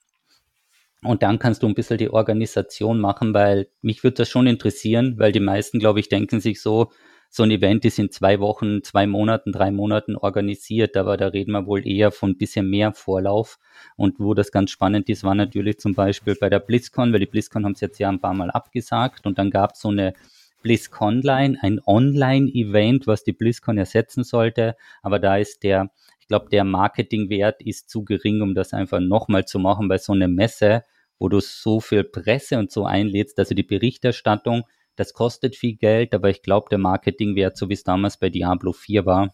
[1.04, 5.16] und dann kannst du ein bisschen die Organisation machen, weil mich würde das schon interessieren,
[5.18, 6.92] weil die meisten, glaube ich, denken sich so,
[7.36, 11.54] so ein Event ist in zwei Wochen, zwei Monaten, drei Monaten organisiert, aber da reden
[11.54, 13.58] wir wohl eher von ein bisschen mehr Vorlauf.
[13.96, 17.26] Und wo das ganz spannend ist, war natürlich zum Beispiel bei der BlizzCon, weil die
[17.26, 20.14] BlizzCon haben es jetzt ja ein paar Mal abgesagt und dann gab es so eine
[20.62, 26.64] BlizzConline, ein Online-Event, was die BlizzCon ersetzen sollte, aber da ist der ich glaube, der
[26.64, 30.84] Marketingwert ist zu gering, um das einfach nochmal zu machen bei so einer Messe,
[31.20, 33.38] wo du so viel Presse und so einlädst.
[33.40, 34.64] Also die Berichterstattung
[34.96, 38.74] das kostet viel Geld, aber ich glaube, der Marketingwert, so wie es damals bei Diablo
[38.74, 39.34] 4 war,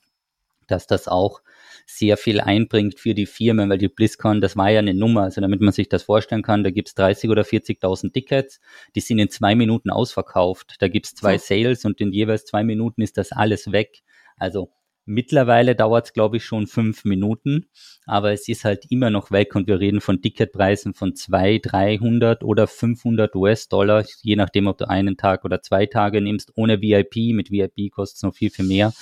[0.68, 1.42] dass das auch
[1.86, 5.42] sehr viel einbringt für die Firmen, weil die BlizzCon, das war ja eine Nummer, also
[5.42, 8.60] damit man sich das vorstellen kann, da gibt's 30 oder 40.000 Tickets,
[8.96, 13.02] die sind in zwei Minuten ausverkauft, da gibt's zwei Sales und in jeweils zwei Minuten
[13.02, 14.04] ist das alles weg.
[14.38, 14.70] Also
[15.12, 17.66] Mittlerweile dauert es, glaube ich, schon fünf Minuten,
[18.06, 22.44] aber es ist halt immer noch weg und wir reden von Ticketpreisen von 200, 300
[22.44, 27.34] oder 500 US-Dollar, je nachdem, ob du einen Tag oder zwei Tage nimmst, ohne VIP.
[27.34, 28.94] Mit VIP kostet es noch viel, viel mehr.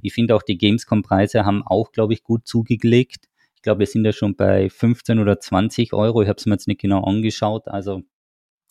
[0.00, 3.28] Ich finde auch die Gamescom-Preise haben auch, glaube ich, gut zugelegt.
[3.56, 6.22] Ich glaube, wir sind ja schon bei 15 oder 20 Euro.
[6.22, 7.66] Ich habe es mir jetzt nicht genau angeschaut.
[7.66, 8.02] Also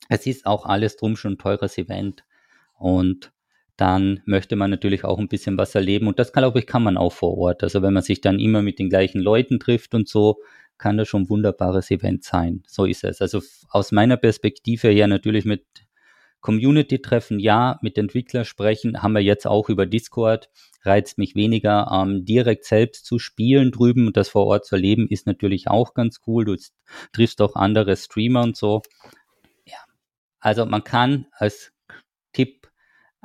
[0.07, 2.23] es ist auch alles drum schon ein teures Event.
[2.79, 3.33] Und
[3.77, 6.07] dann möchte man natürlich auch ein bisschen was erleben.
[6.07, 7.63] Und das, glaube ich, kann man auch vor Ort.
[7.63, 10.41] Also wenn man sich dann immer mit den gleichen Leuten trifft und so,
[10.79, 12.63] kann das schon ein wunderbares Event sein.
[12.67, 13.21] So ist es.
[13.21, 15.65] Also aus meiner Perspektive her natürlich mit
[16.41, 20.49] Community-Treffen, ja, mit Entwickler sprechen, haben wir jetzt auch über Discord.
[20.83, 25.07] Reizt mich weniger, ähm, direkt selbst zu spielen drüben und das vor Ort zu erleben,
[25.09, 26.45] ist natürlich auch ganz cool.
[26.45, 26.55] Du
[27.11, 28.81] triffst auch andere Streamer und so.
[29.65, 29.79] Ja,
[30.39, 31.73] also man kann als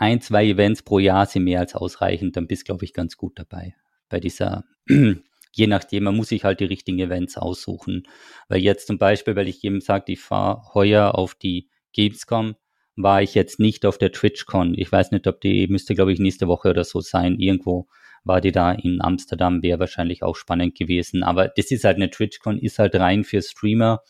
[0.02, 3.38] ein, zwei Events pro Jahr sind mehr als ausreichend, dann bist, glaube ich, ganz gut
[3.38, 3.76] dabei.
[4.08, 8.02] Bei dieser, je nachdem, man muss sich halt die richtigen Events aussuchen.
[8.48, 12.56] Weil jetzt zum Beispiel, weil ich eben sagte, ich fahre heuer auf die Gamescom,
[12.96, 14.74] war ich jetzt nicht auf der TwitchCon.
[14.76, 17.86] Ich weiß nicht, ob die müsste, glaube ich, nächste Woche oder so sein, irgendwo.
[18.24, 21.22] war die da in Amsterdam, wäre wahrscheinlich auch spannend gewesen.
[21.22, 24.00] Aber das ist halt eine TwitchCon, ist halt rein für Streamer,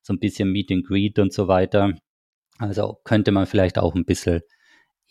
[0.00, 1.92] so ein bisschen Meet and Greet und so weiter.
[2.58, 4.40] Also könnte man vielleicht auch ein bisschen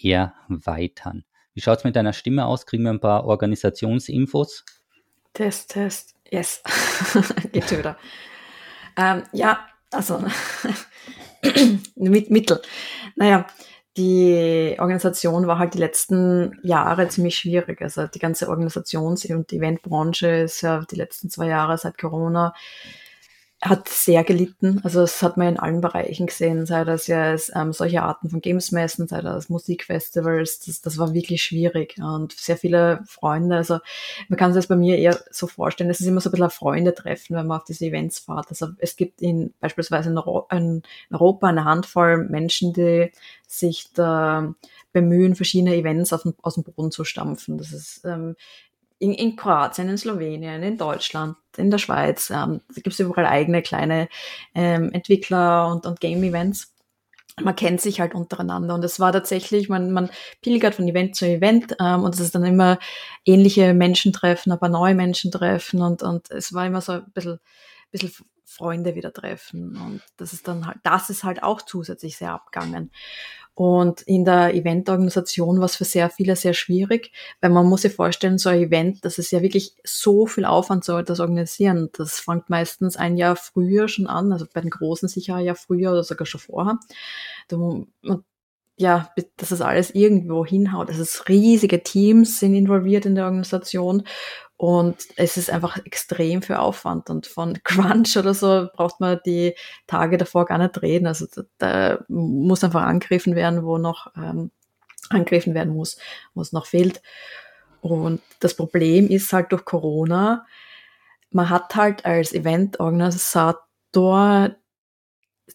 [0.03, 1.23] erweitern.
[1.53, 2.65] Wie schaut es mit deiner Stimme aus?
[2.65, 4.63] Kriegen wir ein paar Organisationsinfos?
[5.33, 6.15] Test, Test.
[6.29, 6.61] Yes.
[7.51, 7.97] Geht schon wieder.
[8.97, 10.23] Ähm, ja, also
[11.95, 12.61] mit Mittel.
[13.15, 13.45] Naja,
[13.97, 17.81] die Organisation war halt die letzten Jahre ziemlich schwierig.
[17.81, 22.53] Also die ganze Organisations- und Eventbranche ist ja die letzten zwei Jahre seit Corona
[23.61, 24.81] hat sehr gelitten.
[24.83, 28.41] Also das hat man in allen Bereichen gesehen, sei das ja ähm, solche Arten von
[28.41, 31.97] Gamesmessen, sei das Musikfestivals, das, das war wirklich schwierig.
[31.99, 33.77] Und sehr viele Freunde, also
[34.29, 36.45] man kann sich das bei mir eher so vorstellen, es ist immer so ein bisschen
[36.45, 38.47] ein Freunde-Treffen, wenn man auf diese Events fährt.
[38.49, 40.17] Also es gibt in beispielsweise in,
[40.57, 43.11] in Europa eine Handvoll Menschen, die
[43.45, 44.55] sich da
[44.91, 47.59] bemühen, verschiedene Events auf den, aus dem Boden zu stampfen.
[47.59, 48.35] Das ist ähm,
[49.01, 52.29] in, in Kroatien, in Slowenien, in Deutschland, in der Schweiz.
[52.29, 54.07] Ähm, da gibt es überall eigene kleine
[54.53, 56.73] ähm, Entwickler und, und Game-Events.
[57.41, 60.11] Man kennt sich halt untereinander und es war tatsächlich, man, man
[60.41, 62.77] pilgert von Event zu Event ähm, und es ist dann immer
[63.25, 67.39] ähnliche Menschen treffen, aber neue Menschen treffen und, und es war immer so ein bisschen,
[67.89, 68.11] bisschen
[68.51, 72.91] Freunde wieder treffen und das ist dann halt, das ist halt auch zusätzlich sehr abgegangen.
[73.53, 77.11] Und in der Eventorganisation war es für sehr viele sehr schwierig,
[77.41, 80.85] weil man muss sich vorstellen, so ein Event, das ist ja wirklich so viel Aufwand,
[80.85, 81.89] so etwas organisieren.
[81.93, 85.55] Das fängt meistens ein Jahr früher schon an, also bei den Großen sicher ein Jahr
[85.55, 86.79] früher oder sogar schon vorher.
[88.77, 90.89] Ja, dass das alles irgendwo hinhaut.
[90.89, 94.03] Also riesige Teams sind involviert in der Organisation
[94.61, 97.09] und es ist einfach extrem für Aufwand.
[97.09, 99.55] Und von Crunch oder so braucht man die
[99.87, 101.07] Tage davor gar nicht reden.
[101.07, 104.51] Also da, da muss einfach angegriffen werden, wo noch ähm,
[105.09, 105.97] angegriffen werden muss,
[106.35, 107.01] wo es noch fehlt.
[107.81, 110.45] Und das Problem ist halt durch Corona,
[111.31, 114.51] man hat halt als Eventorganisator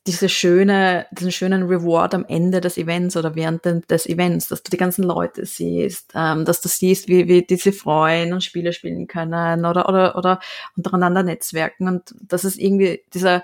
[0.07, 4.71] diese schöne, diesen schönen Reward am Ende des Events oder während des Events, dass du
[4.71, 8.73] die ganzen Leute siehst, ähm, dass du siehst, wie, wie die sich freuen und Spiele
[8.73, 10.41] spielen können oder, oder, oder
[10.77, 13.43] untereinander netzwerken und das ist irgendwie dieser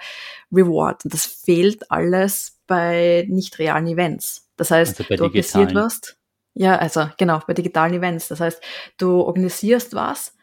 [0.50, 4.48] Reward und das fehlt alles bei nicht realen Events.
[4.56, 6.16] Das heißt, also du organisierst was.
[6.54, 8.28] Ja, also genau, bei digitalen Events.
[8.28, 8.62] Das heißt,
[8.98, 10.34] du organisierst was,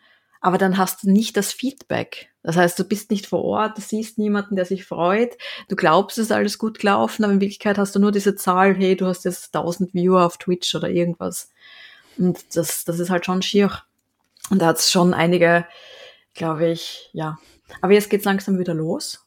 [0.42, 2.30] aber dann hast du nicht das Feedback.
[2.44, 6.18] Das heißt, du bist nicht vor Ort, du siehst niemanden, der sich freut, du glaubst,
[6.18, 9.06] es ist alles gut gelaufen, aber in Wirklichkeit hast du nur diese Zahl, hey, du
[9.06, 11.52] hast jetzt 1000 Viewer auf Twitch oder irgendwas.
[12.18, 13.72] Und das, das ist halt schon schier.
[14.50, 15.66] Und da hat es schon einige,
[16.34, 17.38] glaube ich, ja.
[17.82, 19.26] Aber jetzt geht's langsam wieder los.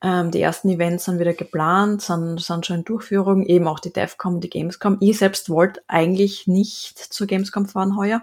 [0.00, 3.92] Ähm, die ersten Events sind wieder geplant, sind, sind schon in Durchführung, eben auch die
[3.92, 4.98] DevCom, die Gamescom.
[5.00, 8.22] Ich selbst wollte eigentlich nicht zur Gamescom fahren heuer.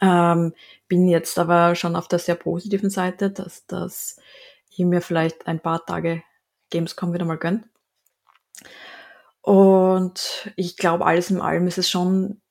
[0.00, 0.54] Ähm,
[0.90, 4.20] bin jetzt aber schon auf der sehr positiven Seite, dass, dass
[4.68, 6.22] ich mir vielleicht ein paar Tage
[6.70, 7.64] Gamescom wieder mal gönne.
[9.40, 12.42] Und ich glaube, alles in allem ist es schon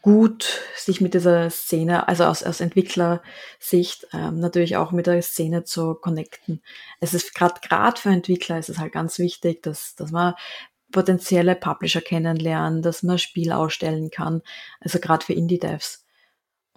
[0.00, 5.64] gut, sich mit dieser Szene, also aus, aus Entwicklersicht, ähm, natürlich auch mit der Szene
[5.64, 6.62] zu connecten.
[7.00, 10.34] Es ist gerade gerade für Entwickler ist es halt ganz wichtig, dass, dass man
[10.92, 14.42] potenzielle Publisher kennenlernen, dass man Spiel ausstellen kann,
[14.80, 16.07] also gerade für Indie-Devs.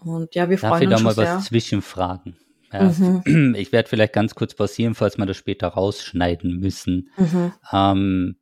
[0.03, 1.05] Und ja, wir Darf freuen uns sehr.
[1.05, 2.35] Darf ich da mal was zwischenfragen?
[2.73, 3.55] Ja, mhm.
[3.57, 7.09] Ich werde vielleicht ganz kurz pausieren, falls wir das später rausschneiden müssen.
[7.17, 7.53] Mhm.
[7.71, 8.35] Ähm,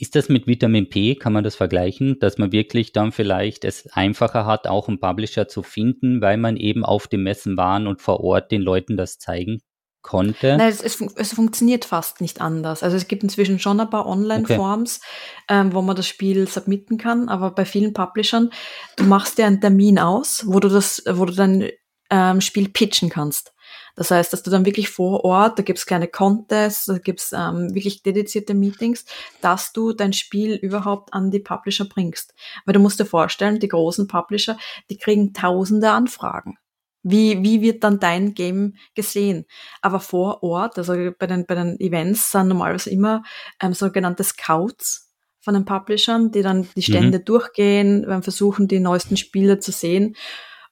[0.00, 3.90] ist das mit Vitamin P, kann man das vergleichen, dass man wirklich dann vielleicht es
[3.92, 8.00] einfacher hat, auch einen Publisher zu finden, weil man eben auf dem Messen waren und
[8.00, 9.60] vor Ort den Leuten das zeigen
[10.02, 10.56] konnte.
[10.56, 12.82] Nein, es, es, es, funktioniert fast nicht anders.
[12.82, 15.60] Also es gibt inzwischen schon ein paar Online-Forms, okay.
[15.60, 18.50] ähm, wo man das Spiel submitten kann, aber bei vielen Publishern,
[18.96, 21.70] du machst dir einen Termin aus, wo du das, wo du dein
[22.10, 23.52] ähm, Spiel pitchen kannst.
[23.96, 27.74] Das heißt, dass du dann wirklich vor Ort, da gibt's kleine Contests, da gibt's ähm,
[27.74, 29.04] wirklich dedizierte Meetings,
[29.40, 32.32] dass du dein Spiel überhaupt an die Publisher bringst.
[32.64, 34.56] Weil du musst dir vorstellen, die großen Publisher,
[34.88, 36.56] die kriegen tausende Anfragen.
[37.02, 39.46] Wie, wie wird dann dein Game gesehen?
[39.82, 43.22] Aber vor Ort, also bei den, bei den Events sind normalerweise immer
[43.62, 47.24] ähm, sogenannte Scouts von den Publishern, die dann die Stände mhm.
[47.24, 50.16] durchgehen, versuchen, die neuesten Spiele zu sehen.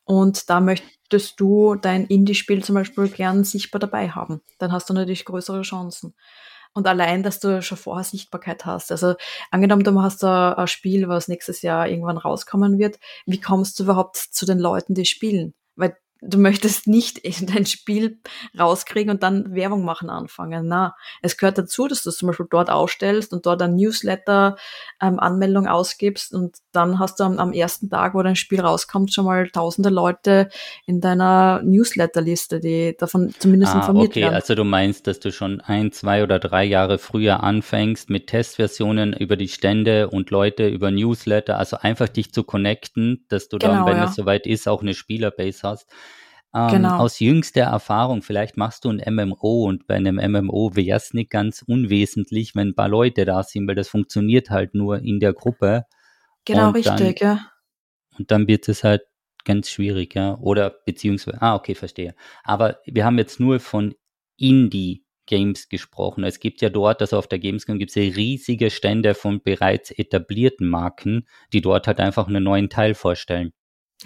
[0.04, 4.40] Und da möchtest du dein Indie-Spiel zum Beispiel gern sichtbar dabei haben.
[4.58, 6.14] Dann hast du natürlich größere Chancen.
[6.74, 8.92] Und allein, dass du schon vorher Sichtbarkeit hast.
[8.92, 9.14] Also
[9.50, 13.84] angenommen, du hast ein, ein Spiel, was nächstes Jahr irgendwann rauskommen wird, wie kommst du
[13.84, 15.54] überhaupt zu den Leuten, die spielen?
[15.74, 17.20] Weil du möchtest nicht
[17.54, 18.18] dein Spiel
[18.58, 20.66] rauskriegen und dann Werbung machen anfangen.
[20.68, 24.56] Na, es gehört dazu, dass du es zum Beispiel dort ausstellst und dort ein Newsletter
[25.00, 29.12] ähm, Anmeldung ausgibst und dann hast du am, am, ersten Tag, wo dein Spiel rauskommt,
[29.12, 30.48] schon mal tausende Leute
[30.86, 34.22] in deiner Newsletterliste, die davon zumindest ah, informiert okay.
[34.22, 34.34] werden.
[34.34, 39.12] Also du meinst, dass du schon ein, zwei oder drei Jahre früher anfängst mit Testversionen
[39.12, 43.72] über die Stände und Leute über Newsletter, also einfach dich zu connecten, dass du genau,
[43.72, 44.04] dann, wenn ja.
[44.04, 45.86] es soweit ist, auch eine Spielerbase hast.
[46.56, 46.96] Ähm, genau.
[46.96, 51.28] Aus jüngster Erfahrung, vielleicht machst du ein MMO und bei einem MMO wäre es nicht
[51.28, 55.34] ganz unwesentlich, wenn ein paar Leute da sind, weil das funktioniert halt nur in der
[55.34, 55.84] Gruppe.
[56.46, 57.50] Genau, und richtig, dann, ja.
[58.18, 59.02] Und dann wird es halt
[59.44, 60.38] ganz schwierig, ja.
[60.38, 62.14] Oder beziehungsweise, ah, okay, verstehe.
[62.42, 63.94] Aber wir haben jetzt nur von
[64.38, 66.24] Indie Games gesprochen.
[66.24, 69.90] Es gibt ja dort, also auf der Gamescom gibt es ja riesige Stände von bereits
[69.90, 73.52] etablierten Marken, die dort halt einfach einen neuen Teil vorstellen.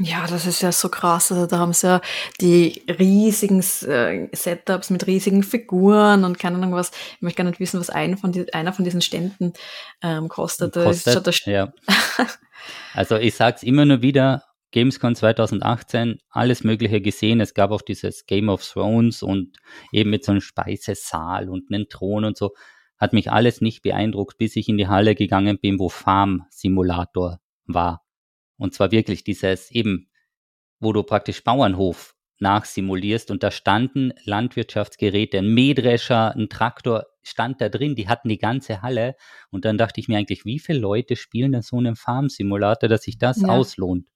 [0.02, 1.30] Ja, das ist ja so krass.
[1.30, 2.00] Also da haben sie ja
[2.40, 6.90] die riesigen äh, Setups mit riesigen Figuren und keine Ahnung was.
[7.16, 9.52] Ich möchte gar nicht wissen, was ein von die, einer von diesen Ständen
[10.02, 10.74] ähm, kostet.
[10.74, 11.72] kostet ja.
[12.94, 14.42] also ich sag's immer nur wieder,
[14.72, 17.40] Gamescom 2018, alles Mögliche gesehen.
[17.40, 19.58] Es gab auch dieses Game of Thrones und
[19.92, 22.52] eben mit so einem Speisesaal und einem Thron und so.
[22.96, 27.40] Hat mich alles nicht beeindruckt, bis ich in die Halle gegangen bin, wo Farm Simulator
[27.66, 28.02] war.
[28.60, 30.10] Und zwar wirklich dieses eben,
[30.80, 37.68] wo du praktisch Bauernhof nachsimulierst und da standen Landwirtschaftsgeräte, ein Mähdrescher, ein Traktor stand da
[37.68, 39.16] drin, die hatten die ganze Halle
[39.50, 43.02] und dann dachte ich mir eigentlich, wie viele Leute spielen da so einen Farmsimulator, dass
[43.02, 43.48] sich das ja.
[43.48, 44.08] auslohnt?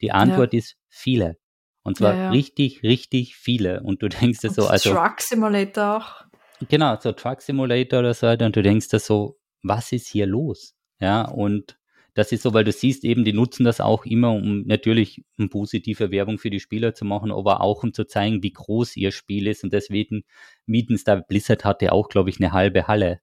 [0.00, 0.58] Die Antwort ja.
[0.58, 1.38] ist viele.
[1.84, 3.82] Und zwar ja, richtig, richtig viele.
[3.82, 4.92] Und du denkst dir so, also.
[4.92, 6.24] Truck Simulator auch.
[6.68, 8.46] Genau, so Truck Simulator oder so weiter.
[8.46, 10.74] Und du denkst dir so, was ist hier los?
[11.00, 11.76] Ja, und
[12.14, 15.48] das ist so, weil du siehst eben, die nutzen das auch immer, um natürlich eine
[15.48, 19.12] positive Werbung für die Spieler zu machen, aber auch um zu zeigen, wie groß ihr
[19.12, 19.64] Spiel ist.
[19.64, 20.24] Und deswegen
[20.66, 23.20] mieten es da, Blizzard hatte auch, glaube ich, eine halbe Halle.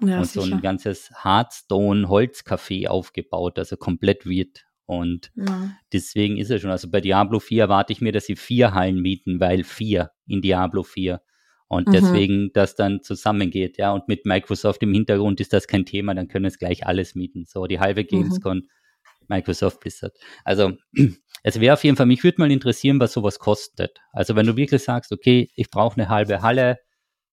[0.00, 0.46] Ja, und sicher.
[0.46, 4.64] so ein ganzes Hearthstone-Holzcafé aufgebaut, also komplett wird.
[4.86, 5.70] Und ja.
[5.92, 6.70] deswegen ist es schon.
[6.70, 10.42] Also bei Diablo 4 erwarte ich mir, dass sie vier Hallen mieten, weil vier in
[10.42, 11.20] Diablo 4.
[11.68, 11.92] Und mhm.
[11.92, 13.92] deswegen das dann zusammengeht, ja.
[13.92, 17.44] Und mit Microsoft im Hintergrund ist das kein Thema, dann können es gleich alles mieten.
[17.46, 18.06] So die halbe mhm.
[18.08, 18.68] Gamescom, mhm.
[19.28, 20.16] Microsoft Blizzard.
[20.44, 20.72] Also
[21.42, 23.98] es wäre auf jeden Fall, mich würde mal interessieren, was sowas kostet.
[24.12, 26.78] Also wenn du wirklich sagst, okay, ich brauche eine halbe Halle,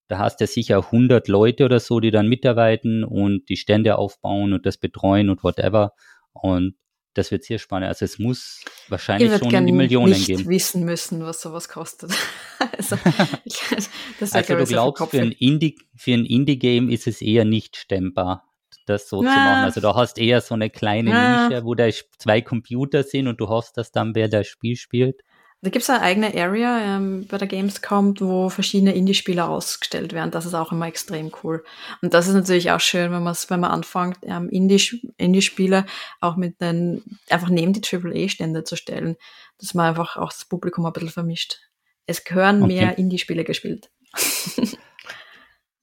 [0.07, 4.51] da hast du sicher 100 Leute oder so, die dann mitarbeiten und die Stände aufbauen
[4.51, 5.93] und das betreuen und whatever.
[6.33, 6.75] Und
[7.13, 7.89] das wird sehr spannend.
[7.89, 10.47] Also es muss wahrscheinlich schon in die Millionen nicht gehen.
[10.47, 12.11] wissen müssen, was sowas kostet.
[12.77, 12.97] also,
[14.19, 18.49] also du glaubst, für ein Indie, für ein Indie-Game ist es eher nicht stemmbar,
[18.85, 19.33] das so Na.
[19.33, 19.63] zu machen.
[19.63, 21.49] Also du hast eher so eine kleine Na.
[21.49, 25.21] Nische, wo da zwei Computer sind und du hoffst, dass dann wer das Spiel spielt.
[25.63, 30.31] Da gibt es eine eigene Area ähm, bei der Gamescom, wo verschiedene Indie-Spiele ausgestellt werden.
[30.31, 31.63] Das ist auch immer extrem cool.
[32.01, 35.85] Und das ist natürlich auch schön, wenn, wenn man anfängt, ähm, Indie-Spiele
[36.19, 39.17] auch mit den, einfach neben die AAA-Stände zu stellen,
[39.59, 41.59] dass man einfach auch das Publikum ein bisschen vermischt.
[42.07, 42.73] Es gehören okay.
[42.73, 43.91] mehr Indie-Spiele gespielt.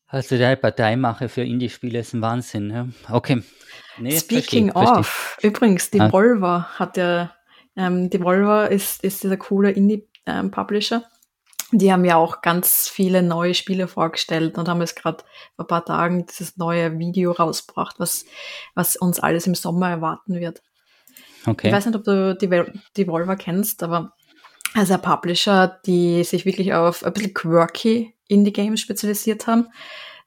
[0.09, 2.71] also der Parteimache für Indie-Spiele ist ein Wahnsinn.
[2.71, 2.89] Ja?
[3.15, 3.45] Okay.
[3.99, 5.51] Nee, Speaking verstehe, of, verstehe.
[5.51, 6.11] übrigens, die ah.
[6.11, 7.33] Volva hat ja
[7.79, 10.97] ähm, Devolver ist, ist dieser coole Indie-Publisher.
[10.97, 11.03] Ähm,
[11.71, 15.23] die haben ja auch ganz viele neue Spiele vorgestellt und haben jetzt gerade
[15.55, 18.25] vor ein paar Tagen dieses neue Video rausgebracht, was,
[18.75, 20.63] was uns alles im Sommer erwarten wird.
[21.47, 21.69] Okay.
[21.69, 22.37] Ich weiß nicht, ob du
[22.97, 24.15] Devolver kennst, aber
[24.75, 29.69] also ein Publisher, die sich wirklich auf ein bisschen quirky Indie-Games spezialisiert haben.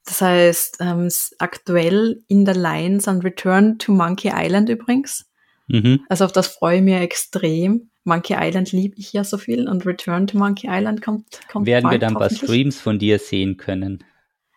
[0.06, 5.30] Das heißt, ähm, aktuell in der Line sind Return to Monkey Island übrigens.
[5.68, 6.05] Mhm.
[6.09, 7.89] Also auf das freue ich mich extrem.
[8.03, 11.39] Monkey Island liebe ich ja so viel und Return to Monkey Island kommt.
[11.51, 14.03] kommt werden bald, wir dann ein paar Streams von dir sehen können?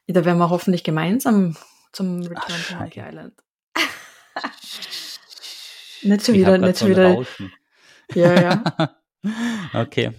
[0.06, 1.56] Ja, da werden wir hoffentlich gemeinsam
[1.92, 3.32] zum Return Ach, to Monkey Island.
[6.02, 7.22] nicht schon wieder, nicht schon wieder.
[8.14, 8.62] Ja, ja.
[9.74, 10.12] okay.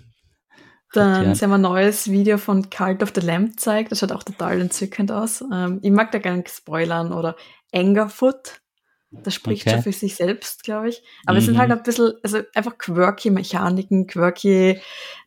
[0.94, 1.36] Dann Gut, ja.
[1.36, 3.92] sehen wir ein neues Video von Cult of the Lamb zeigt.
[3.92, 5.44] Das schaut auch total entzückend aus.
[5.52, 7.36] Ähm, ich mag da gar nicht spoilern oder
[7.74, 8.62] Angerfoot
[9.24, 9.76] das spricht okay.
[9.76, 11.02] schon für sich selbst, glaube ich.
[11.26, 11.40] Aber mhm.
[11.40, 11.78] es sind halt mhm.
[11.78, 14.80] ein bisschen, also einfach quirky Mechaniken, quirky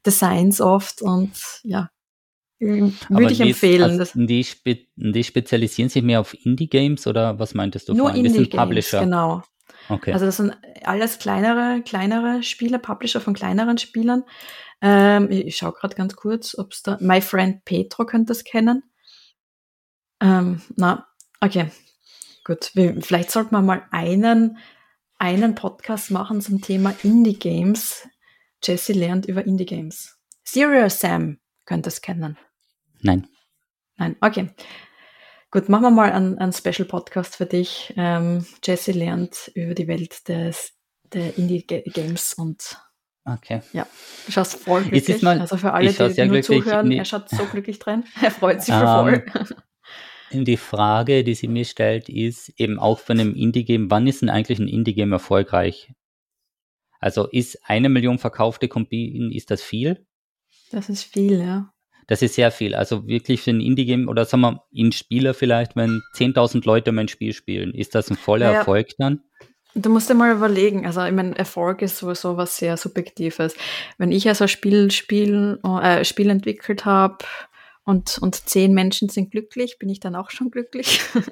[0.04, 1.32] Designs oft und
[1.64, 1.90] ja,
[2.60, 4.00] würde ich empfehlen.
[4.00, 7.94] Ist, also die, Spe die, spezialisieren sich mehr auf Indie-Games oder was meintest du?
[7.94, 9.42] Nur Indie-Games, genau.
[9.88, 10.12] Okay.
[10.12, 14.24] Also das sind alles kleinere, kleinere Spiele, Publisher von kleineren Spielern.
[14.80, 18.82] Ähm, ich schaue gerade ganz kurz, ob es da, My Friend Petro könnte das kennen.
[20.20, 21.06] Ähm, na,
[21.40, 21.70] okay,
[22.44, 24.58] Gut, vielleicht sollte man mal einen,
[25.18, 28.08] einen Podcast machen zum Thema Indie-Games.
[28.62, 30.18] Jesse lernt über Indie-Games.
[30.44, 32.38] Serious Sam könnte es kennen.
[33.00, 33.28] Nein.
[33.96, 34.50] Nein, okay.
[35.50, 37.92] Gut, machen wir mal einen, einen Special-Podcast für dich.
[37.96, 40.72] Ähm, Jesse lernt über die Welt des,
[41.12, 42.78] der Indie-Games und
[43.24, 43.60] Okay.
[43.74, 43.86] Ja,
[44.24, 45.22] du schaust voll glücklich.
[45.22, 48.04] Mal, also für alle, die nur glücklich, zuhören, er schaut so glücklich drin.
[48.22, 49.24] Er freut sich um, voll.
[50.32, 54.28] Die Frage, die sie mir stellt, ist eben auch von einem Indie-Game, wann ist denn
[54.28, 55.92] eigentlich ein Indie-Game erfolgreich?
[57.00, 60.06] Also ist eine Million verkaufte Kopien, ist das viel?
[60.70, 61.72] Das ist viel, ja.
[62.08, 62.74] Das ist sehr viel.
[62.74, 67.08] Also wirklich für ein Indie-Game oder sagen wir, in Spieler vielleicht, wenn 10.000 Leute mein
[67.08, 69.22] Spiel spielen, ist das ein voller ja, Erfolg dann?
[69.74, 73.54] Du musst dir mal überlegen, also ich meine, Erfolg ist sowieso was sehr Subjektives.
[73.98, 77.18] Wenn ich also ein Spiel, Spiel, äh, Spiel entwickelt habe
[77.88, 81.00] und, und zehn Menschen sind glücklich, bin ich dann auch schon glücklich.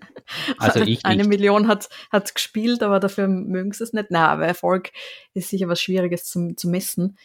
[0.58, 1.28] Also ich Eine nicht.
[1.28, 4.06] Million hat, hat gespielt, aber dafür mögen sie es nicht.
[4.10, 4.90] Na, aber Erfolg
[5.34, 7.16] ist sicher was Schwieriges zum, zu messen.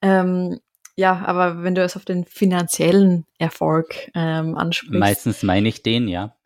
[0.00, 0.58] Ähm,
[0.96, 4.98] ja, aber wenn du es auf den finanziellen Erfolg ähm, ansprichst.
[4.98, 6.37] Meistens meine ich den, ja.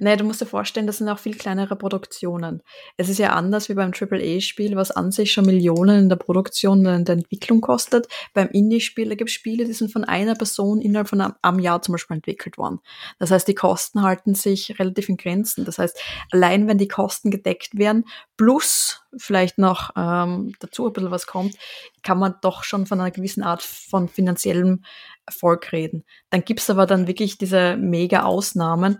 [0.00, 2.62] Nee, du musst dir vorstellen, das sind auch viel kleinere Produktionen.
[2.96, 6.86] Es ist ja anders wie beim AAA-Spiel, was an sich schon Millionen in der Produktion
[6.86, 8.06] und in der Entwicklung kostet.
[8.32, 11.58] Beim Indie-Spiel, da gibt es Spiele, die sind von einer Person innerhalb von einem, einem
[11.58, 12.78] Jahr zum Beispiel entwickelt worden.
[13.18, 15.64] Das heißt, die Kosten halten sich relativ in Grenzen.
[15.64, 15.98] Das heißt,
[16.30, 18.04] allein wenn die Kosten gedeckt werden,
[18.36, 21.56] plus vielleicht noch ähm, dazu ein bisschen was kommt,
[22.02, 24.82] kann man doch schon von einer gewissen Art von finanziellem
[25.26, 26.04] Erfolg reden.
[26.30, 28.98] Dann gibt's aber dann wirklich diese mega Ausnahmen,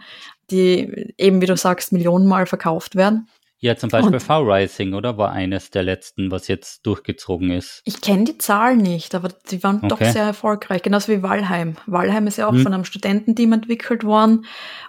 [0.50, 3.28] die eben, wie du sagst, Millionenmal verkauft werden.
[3.60, 5.18] Ja, zum Beispiel V-Rising, oder?
[5.18, 7.82] War eines der letzten, was jetzt durchgezogen ist.
[7.84, 9.88] Ich kenne die Zahl nicht, aber die waren okay.
[9.88, 10.82] doch sehr erfolgreich.
[10.82, 11.76] Genauso wie Valheim.
[11.86, 12.62] Valheim ist ja auch hm.
[12.62, 14.46] von einem Studententeam entwickelt worden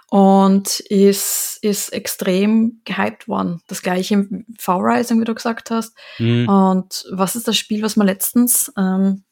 [0.08, 3.60] und ist, ist extrem gehypt worden.
[3.66, 5.96] Das gleiche V-Rising, wie du gesagt hast.
[6.18, 6.48] Hm.
[6.48, 9.24] Und was ist das Spiel, was wir letztens ähm,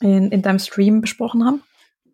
[0.00, 1.62] in, in deinem Stream besprochen haben?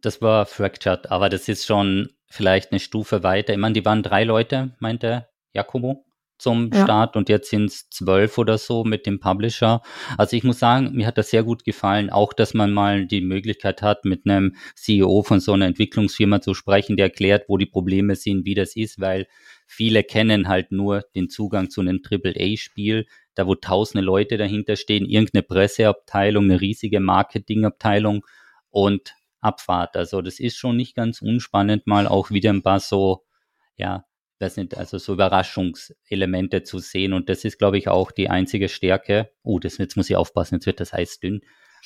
[0.03, 3.53] Das war Fractured, aber das ist schon vielleicht eine Stufe weiter.
[3.53, 6.05] Ich meine, die waren drei Leute, meinte Jakobo
[6.39, 6.85] zum ja.
[6.85, 9.83] Start und jetzt sind es zwölf oder so mit dem Publisher.
[10.17, 13.21] Also ich muss sagen, mir hat das sehr gut gefallen, auch dass man mal die
[13.21, 17.67] Möglichkeit hat, mit einem CEO von so einer Entwicklungsfirma zu sprechen, der erklärt, wo die
[17.67, 19.27] Probleme sind, wie das ist, weil
[19.67, 25.07] viele kennen halt nur den Zugang zu einem AAA-Spiel, da wo tausende Leute dahinter stehen,
[25.07, 28.25] irgendeine Presseabteilung, eine riesige Marketingabteilung
[28.71, 29.97] und Abfahrt.
[29.97, 33.25] Also das ist schon nicht ganz unspannend, mal auch wieder ein paar so,
[33.77, 34.05] ja,
[34.39, 37.13] das sind also so Überraschungselemente zu sehen.
[37.13, 39.31] Und das ist, glaube ich, auch die einzige Stärke.
[39.43, 41.41] Oh, das, jetzt muss ich aufpassen, jetzt wird das Eis dünn.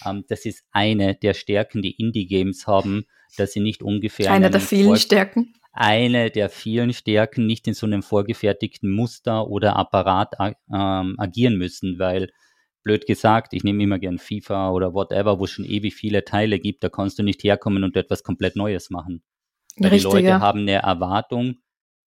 [0.04, 3.04] Ähm, das ist eine der Stärken, die Indie-Games haben,
[3.36, 4.30] dass sie nicht ungefähr.
[4.30, 5.54] Eine der vielen Vor Stärken.
[5.72, 11.98] Eine der vielen Stärken, nicht in so einem vorgefertigten Muster oder Apparat ähm, agieren müssen,
[11.98, 12.30] weil
[12.82, 16.58] blöd gesagt, ich nehme immer gern FIFA oder whatever, wo es schon ewig viele Teile
[16.58, 19.22] gibt, da kannst du nicht herkommen und etwas komplett Neues machen.
[19.76, 20.40] Weil Richtig, die Leute ja.
[20.40, 21.56] haben eine Erwartung,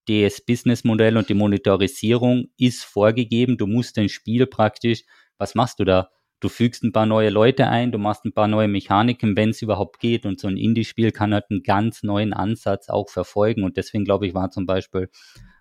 [0.08, 5.02] das Businessmodell und die Monetarisierung ist vorgegeben, du musst dein Spiel praktisch,
[5.38, 6.10] was machst du da?
[6.38, 9.62] Du fügst ein paar neue Leute ein, du machst ein paar neue Mechaniken, wenn es
[9.62, 10.26] überhaupt geht.
[10.26, 13.64] Und so ein Indie-Spiel kann halt einen ganz neuen Ansatz auch verfolgen.
[13.64, 15.08] Und deswegen glaube ich, war zum Beispiel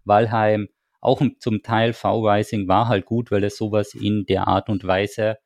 [0.04, 0.68] Valheim
[1.06, 5.38] auch zum Teil V-Rising war halt gut, weil es sowas in der Art und Weise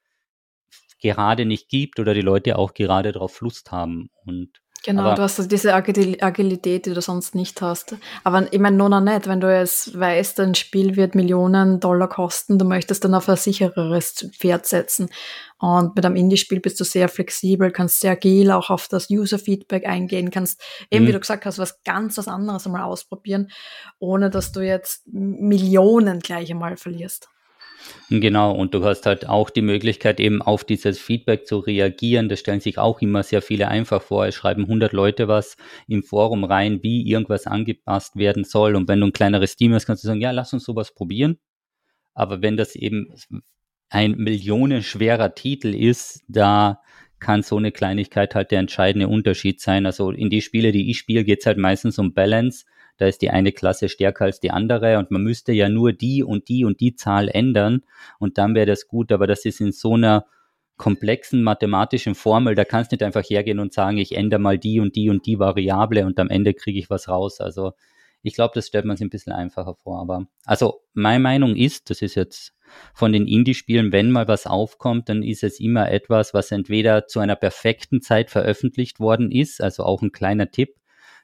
[1.01, 4.09] gerade nicht gibt oder die Leute auch gerade darauf Lust haben.
[4.25, 7.95] Und Genau, aber, du hast diese Agilität, die du sonst nicht hast.
[8.23, 12.07] Aber ich meine, nur noch nicht, wenn du jetzt weißt, ein Spiel wird Millionen Dollar
[12.07, 15.09] kosten, du möchtest dann auf ein sichereres Pferd setzen.
[15.57, 19.85] Und mit einem Indie-Spiel bist du sehr flexibel, kannst sehr agil auch auf das User-Feedback
[19.85, 21.13] eingehen, kannst eben, wie mhm.
[21.13, 23.51] du gesagt hast, was ganz was anderes einmal ausprobieren,
[23.99, 27.29] ohne dass du jetzt Millionen gleich einmal verlierst.
[28.09, 32.27] Genau, und du hast halt auch die Möglichkeit, eben auf dieses Feedback zu reagieren.
[32.27, 34.25] Das stellen sich auch immer sehr viele einfach vor.
[34.25, 38.75] Es schreiben 100 Leute was im Forum rein, wie irgendwas angepasst werden soll.
[38.75, 41.37] Und wenn du ein kleineres Team hast, kannst du sagen, ja, lass uns sowas probieren.
[42.13, 43.13] Aber wenn das eben
[43.89, 46.81] ein millionenschwerer Titel ist, da
[47.19, 49.85] kann so eine Kleinigkeit halt der entscheidende Unterschied sein.
[49.85, 52.65] Also in die Spiele, die ich spiele, geht es halt meistens um Balance
[52.99, 56.21] da ist die eine Klasse stärker als die andere und man müsste ja nur die
[56.21, 57.81] und die und die Zahl ändern
[58.19, 60.25] und dann wäre das gut, aber das ist in so einer
[60.77, 64.79] komplexen mathematischen Formel, da kannst du nicht einfach hergehen und sagen, ich ändere mal die
[64.79, 67.41] und die und die Variable und am Ende kriege ich was raus.
[67.41, 67.73] Also
[68.21, 69.99] ich glaube, das stellt man sich ein bisschen einfacher vor.
[69.99, 72.53] Aber also meine Meinung ist, das ist jetzt
[72.93, 77.19] von den Indie-Spielen, wenn mal was aufkommt, dann ist es immer etwas, was entweder zu
[77.19, 80.75] einer perfekten Zeit veröffentlicht worden ist, also auch ein kleiner Tipp,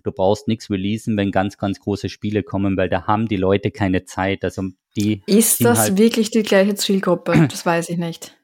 [0.05, 3.71] du brauchst nichts releasen, wenn ganz, ganz große Spiele kommen, weil da haben die Leute
[3.71, 4.43] keine Zeit.
[4.43, 4.63] Also
[4.95, 7.33] die ist das halt wirklich die gleiche Zielgruppe?
[7.49, 8.37] Das weiß ich nicht.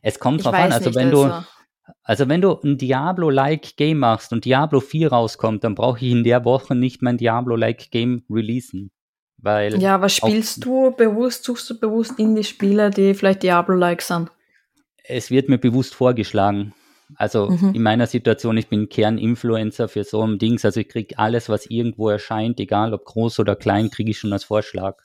[0.00, 1.28] Es kommt ich drauf an, also wenn also.
[1.28, 1.44] du
[2.04, 6.24] also wenn du ein Diablo-like Game machst und Diablo 4 rauskommt, dann brauche ich in
[6.24, 8.90] der Woche nicht mein Diablo-like Game releasen.
[9.38, 14.00] Weil ja, was spielst du bewusst, suchst du bewusst in die Spiele, die vielleicht Diablo-like
[14.00, 14.30] sind?
[15.04, 16.72] Es wird mir bewusst vorgeschlagen.
[17.16, 17.74] Also mhm.
[17.74, 21.66] in meiner Situation, ich bin Kerninfluencer für so ein Dings, also ich kriege alles, was
[21.66, 24.98] irgendwo erscheint, egal ob groß oder klein, kriege ich schon als Vorschlag.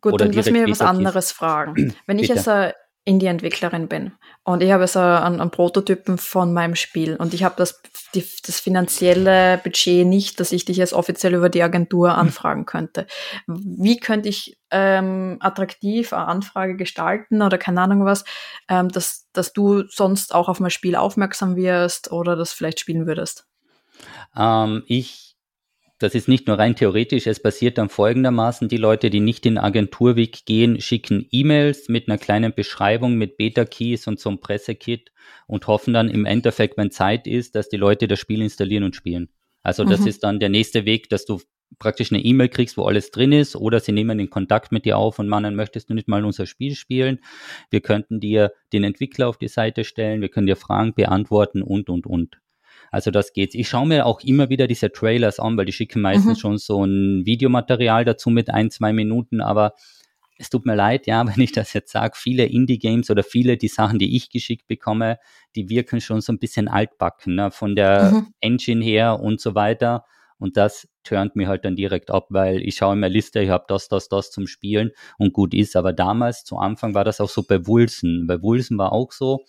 [0.00, 1.94] Gut, Oder dann lass mir was anderes fragen.
[2.06, 2.74] Wenn ich jetzt eine
[3.06, 7.54] Indie-Entwicklerin bin und ich habe jetzt einen, einen Prototypen von meinem Spiel und ich habe
[7.56, 7.80] das,
[8.14, 12.18] die, das finanzielle Budget nicht, dass ich dich jetzt offiziell über die Agentur hm.
[12.18, 13.06] anfragen könnte.
[13.46, 18.24] Wie könnte ich ähm, attraktiv eine Anfrage gestalten oder keine Ahnung was,
[18.68, 23.06] ähm, dass, dass du sonst auch auf mein Spiel aufmerksam wirst oder das vielleicht spielen
[23.06, 23.46] würdest?
[24.36, 25.25] Ähm, ich
[25.98, 29.56] das ist nicht nur rein theoretisch, es passiert dann folgendermaßen, die Leute, die nicht den
[29.56, 35.10] Agenturweg gehen, schicken E-Mails mit einer kleinen Beschreibung, mit Beta-Keys und so einem Pressekit
[35.46, 38.94] und hoffen dann im Endeffekt, wenn Zeit ist, dass die Leute das Spiel installieren und
[38.94, 39.28] spielen.
[39.62, 40.06] Also das mhm.
[40.08, 41.40] ist dann der nächste Weg, dass du
[41.78, 44.98] praktisch eine E-Mail kriegst, wo alles drin ist, oder sie nehmen den Kontakt mit dir
[44.98, 47.20] auf und meinen, möchtest du nicht mal unser Spiel spielen?
[47.70, 51.88] Wir könnten dir den Entwickler auf die Seite stellen, wir können dir Fragen beantworten und,
[51.88, 52.38] und, und.
[52.90, 53.54] Also das geht's.
[53.54, 56.40] Ich schaue mir auch immer wieder diese Trailers an, weil die schicken meistens mhm.
[56.40, 59.74] schon so ein Videomaterial dazu mit ein, zwei Minuten, aber
[60.38, 63.68] es tut mir leid, ja, wenn ich das jetzt sage, viele Indie-Games oder viele die
[63.68, 65.18] Sachen, die ich geschickt bekomme,
[65.54, 68.26] die wirken schon so ein bisschen altbacken, ne, von der mhm.
[68.40, 70.04] Engine her und so weiter.
[70.38, 73.48] Und das turnt mir halt dann direkt ab, weil ich schaue in meine Liste, ich
[73.48, 75.76] habe das, das, das zum Spielen und gut ist.
[75.76, 78.26] Aber damals, zu Anfang, war das auch so bei Wulsen.
[78.26, 79.44] Bei Wulsen war auch so,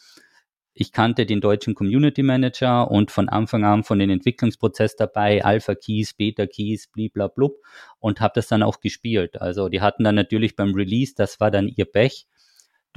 [0.79, 5.75] ich kannte den deutschen Community Manager und von Anfang an von den Entwicklungsprozess dabei, Alpha
[5.75, 7.55] Keys, Beta Keys, bliblablub
[7.99, 9.41] und habe das dann auch gespielt.
[9.41, 12.27] Also die hatten dann natürlich beim Release, das war dann ihr Pech,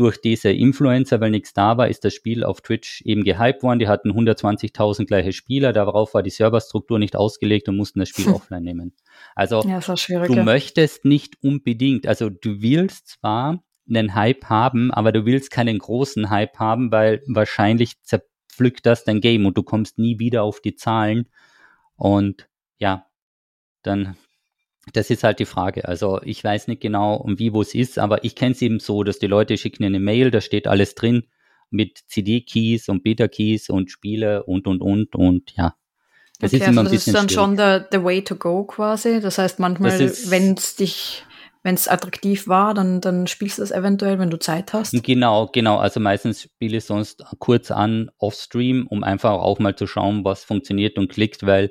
[0.00, 3.80] durch diese Influencer, weil nichts da war, ist das Spiel auf Twitch eben gehypt worden.
[3.80, 8.24] Die hatten 120.000 gleiche Spieler, darauf war die Serverstruktur nicht ausgelegt und mussten das Spiel
[8.24, 8.34] hm.
[8.36, 8.94] offline nehmen.
[9.34, 15.24] Also ja, du möchtest nicht unbedingt, also du willst zwar einen Hype haben, aber du
[15.26, 20.18] willst keinen großen Hype haben, weil wahrscheinlich zerpflückt das dein Game und du kommst nie
[20.18, 21.28] wieder auf die Zahlen.
[21.96, 23.06] Und ja,
[23.82, 24.16] dann,
[24.92, 25.86] das ist halt die Frage.
[25.86, 28.80] Also ich weiß nicht genau, um wie wo es ist, aber ich kenne es eben
[28.80, 31.24] so, dass die Leute schicken eine Mail, da steht alles drin
[31.70, 35.74] mit CD-Keys und Beta-Keys und Spiele und und und und ja.
[36.40, 37.58] Das okay, ist immer also ein bisschen das ist dann schwierig.
[37.58, 39.20] schon der, way to go quasi.
[39.20, 41.24] Das heißt, manchmal, wenn es dich
[41.62, 44.92] wenn es attraktiv war, dann, dann spielst du es eventuell, wenn du Zeit hast.
[45.02, 45.78] Genau, genau.
[45.78, 50.44] Also meistens spiele ich sonst kurz an, off-stream, um einfach auch mal zu schauen, was
[50.44, 51.70] funktioniert und klickt, weil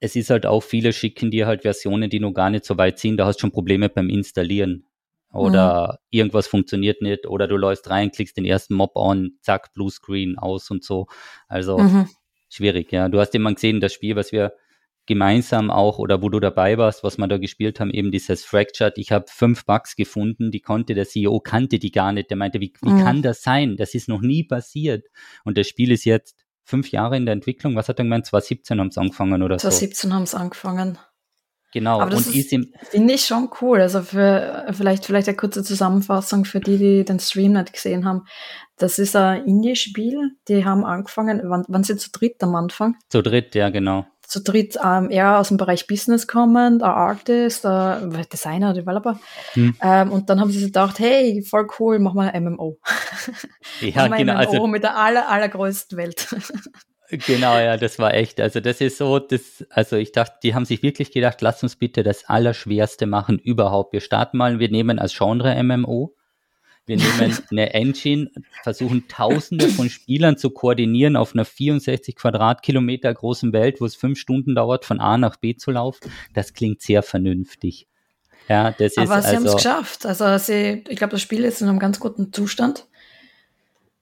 [0.00, 2.98] es ist halt auch, viele schicken dir halt Versionen, die noch gar nicht so weit
[2.98, 3.16] sind.
[3.18, 4.86] Da hast du schon Probleme beim Installieren.
[5.32, 5.98] Oder mhm.
[6.10, 7.26] irgendwas funktioniert nicht.
[7.26, 11.06] Oder du läufst rein, klickst den ersten Mob an, zack, Bluescreen aus und so.
[11.46, 12.08] Also mhm.
[12.48, 13.08] schwierig, ja.
[13.08, 14.52] Du hast immer gesehen, das Spiel, was wir
[15.06, 18.98] gemeinsam auch oder wo du dabei warst, was wir da gespielt haben, eben dieses Fractured.
[18.98, 22.30] Ich habe fünf Bugs gefunden, die konnte der CEO, kannte die gar nicht.
[22.30, 23.04] Der meinte, wie, wie mhm.
[23.04, 23.76] kann das sein?
[23.76, 25.06] Das ist noch nie passiert.
[25.44, 27.74] Und das Spiel ist jetzt fünf Jahre in der Entwicklung.
[27.74, 28.26] Was hat er gemeint?
[28.26, 30.14] 2017 haben sie angefangen oder 2017 so?
[30.14, 30.98] 2017 haben sie angefangen.
[31.74, 32.00] Genau.
[32.00, 33.80] Aber das finde ich schon cool.
[33.80, 38.26] Also für vielleicht vielleicht eine kurze Zusammenfassung für die, die den Stream nicht gesehen haben.
[38.76, 40.32] Das ist ein Indie-Spiel.
[40.48, 41.40] Die haben angefangen.
[41.44, 42.96] Wann, wann sie zu dritt am Anfang?
[43.08, 47.66] Zu dritt, ja genau zu dritt ähm, eher aus dem Bereich Business kommend, ein Artist,
[47.66, 49.20] ein Designer, Developer.
[49.52, 49.76] Hm.
[49.82, 52.78] Ähm, und dann haben sie sich gedacht, hey, voll cool, mach mal ein MMO.
[53.80, 54.34] Ja, mach genau.
[54.34, 56.34] MMO also, mit der aller, allergrößten Welt.
[57.10, 58.40] genau, ja, das war echt.
[58.40, 61.76] Also das ist so, das, also ich dachte, die haben sich wirklich gedacht, lass uns
[61.76, 63.92] bitte das Allerschwerste machen überhaupt.
[63.92, 66.14] Wir starten mal, wir nehmen als Genre MMO
[66.86, 68.30] wir nehmen eine Engine,
[68.62, 74.18] versuchen Tausende von Spielern zu koordinieren auf einer 64 Quadratkilometer großen Welt, wo es fünf
[74.18, 76.10] Stunden dauert, von A nach B zu laufen.
[76.34, 77.86] Das klingt sehr vernünftig.
[78.48, 80.06] Ja, das Aber ist sie also, haben es geschafft.
[80.06, 82.86] Also sie, ich glaube, das Spiel ist in einem ganz guten Zustand.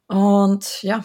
[0.07, 1.05] Und ja,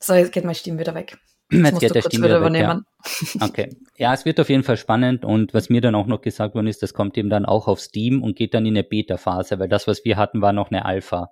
[0.00, 1.18] so, jetzt geht meine Stimme wieder weg.
[1.50, 2.84] Jetzt geht der Stimme übernehmen.
[3.04, 3.46] Weg, ja.
[3.48, 3.76] Okay.
[3.96, 6.66] Ja, es wird auf jeden Fall spannend und was mir dann auch noch gesagt worden
[6.66, 9.68] ist, das kommt eben dann auch auf Steam und geht dann in eine Beta-Phase, weil
[9.68, 11.30] das, was wir hatten, war noch eine Alpha.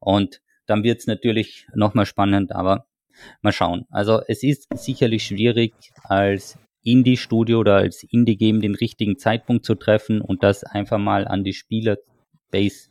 [0.00, 2.86] Und dann wird es natürlich nochmal spannend, aber
[3.42, 3.86] mal schauen.
[3.90, 5.74] Also es ist sicherlich schwierig,
[6.04, 11.42] als Indie-Studio oder als Indie-Game den richtigen Zeitpunkt zu treffen und das einfach mal an
[11.42, 12.88] die Spielerbase,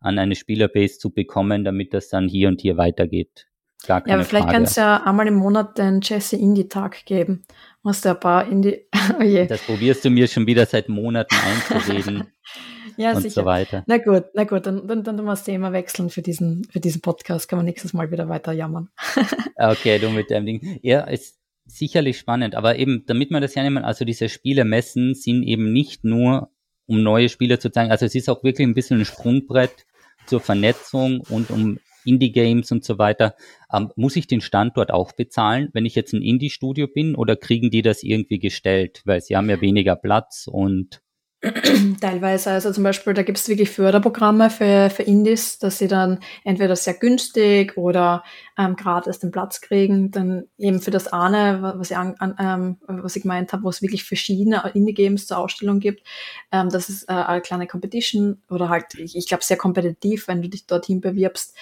[0.00, 3.48] an eine Spielerbase zu bekommen, damit das dann hier und hier weitergeht.
[3.86, 7.44] Keine ja, aber vielleicht kann es ja einmal im Monat den Jesse Indie-Tag geben.
[7.84, 8.86] Hast du ein paar Indie.
[9.18, 9.46] oh je.
[9.46, 12.26] Das probierst du mir schon wieder seit Monaten einzureden.
[12.96, 13.42] ja, und sicher.
[13.42, 13.84] so weiter.
[13.86, 16.80] Na gut, na gut, dann, dann, dann tun wir das Thema wechseln für diesen, für
[16.80, 17.48] diesen Podcast.
[17.48, 18.90] Kann man nächstes Mal wieder weiter jammern.
[19.56, 20.80] okay, du mit dem Ding.
[20.82, 25.14] Ja, ist sicherlich spannend, aber eben, damit man das ja nehmen, also diese Spiele messen
[25.14, 26.50] sind eben nicht nur,
[26.86, 29.86] um neue Spiele zu zeigen, also es ist auch wirklich ein bisschen ein Sprungbrett
[30.26, 33.34] zur Vernetzung und um Indie-Games und so weiter.
[33.72, 37.70] Ähm, muss ich den Standort auch bezahlen, wenn ich jetzt ein Indie-Studio bin oder kriegen
[37.70, 39.02] die das irgendwie gestellt?
[39.04, 41.00] Weil sie haben ja weniger Platz und
[42.00, 46.18] Teilweise, also zum Beispiel, da gibt es wirklich Förderprogramme für, für Indies, dass sie dann
[46.42, 48.24] entweder sehr günstig oder
[48.58, 50.10] ähm, gratis den Platz kriegen.
[50.10, 53.68] Dann eben für das eine, was ich, an, an, ähm, was ich gemeint habe, wo
[53.68, 56.04] es wirklich verschiedene Indie-Games zur Ausstellung gibt.
[56.50, 60.42] Ähm, das ist äh, eine kleine Competition oder halt, ich, ich glaube, sehr kompetitiv, wenn
[60.42, 61.56] du dich dorthin bewirbst,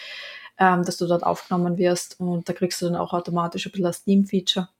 [0.58, 3.84] ähm, dass du dort aufgenommen wirst und da kriegst du dann auch automatisch ein bisschen
[3.84, 4.70] das Steam-Feature.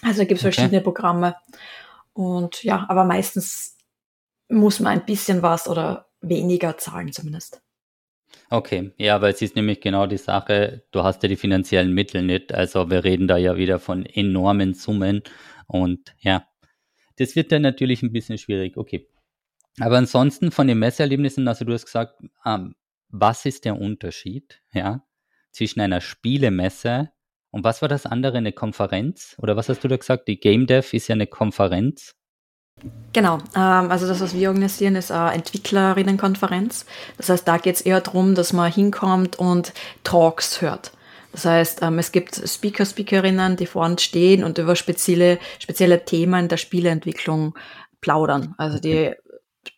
[0.00, 0.54] Also da gibt es okay.
[0.54, 1.36] verschiedene Programme.
[2.14, 3.76] Und ja, aber meistens
[4.52, 7.62] muss man ein bisschen was oder weniger zahlen zumindest.
[8.50, 12.22] Okay, ja, weil es ist nämlich genau die Sache, du hast ja die finanziellen Mittel
[12.22, 15.22] nicht, also wir reden da ja wieder von enormen Summen
[15.66, 16.46] und ja,
[17.16, 19.08] das wird dann natürlich ein bisschen schwierig, okay.
[19.80, 22.74] Aber ansonsten von den Messerlebnissen, also du hast gesagt, ähm,
[23.08, 25.02] was ist der Unterschied, ja,
[25.50, 27.10] zwischen einer Spielemesse
[27.50, 29.36] und was war das andere, eine Konferenz?
[29.38, 30.26] Oder was hast du da gesagt?
[30.28, 32.14] Die Game Dev ist ja eine Konferenz.
[33.12, 36.86] Genau, ähm, also das, was wir organisieren, ist eine Entwicklerinnenkonferenz.
[37.16, 40.92] Das heißt, da geht es eher darum, dass man hinkommt und Talks hört.
[41.32, 46.04] Das heißt, ähm, es gibt Speaker, Speakerinnen, die vor uns stehen und über spezielle, spezielle
[46.04, 47.54] Themen der Spieleentwicklung
[48.00, 48.54] plaudern.
[48.58, 49.14] Also die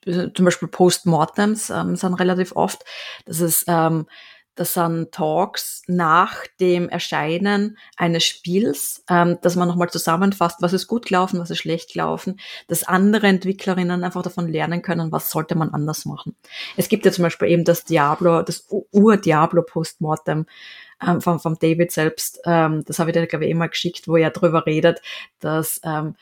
[0.04, 2.84] zum Beispiel Postmortems ähm, sind relativ oft.
[3.26, 4.06] Das ist ähm,
[4.54, 10.86] das sind Talks nach dem Erscheinen eines Spiels, ähm, dass man nochmal zusammenfasst, was ist
[10.86, 12.38] gut gelaufen, was ist schlecht gelaufen,
[12.68, 16.36] dass andere Entwicklerinnen einfach davon lernen können, was sollte man anders machen.
[16.76, 20.46] Es gibt ja zum Beispiel eben das Diablo, das Ur-Diablo Postmortem
[21.06, 24.16] ähm, vom, vom David selbst, ähm, das habe ich dir, glaube ich, immer geschickt, wo
[24.16, 25.00] er darüber redet,
[25.40, 26.14] dass ähm,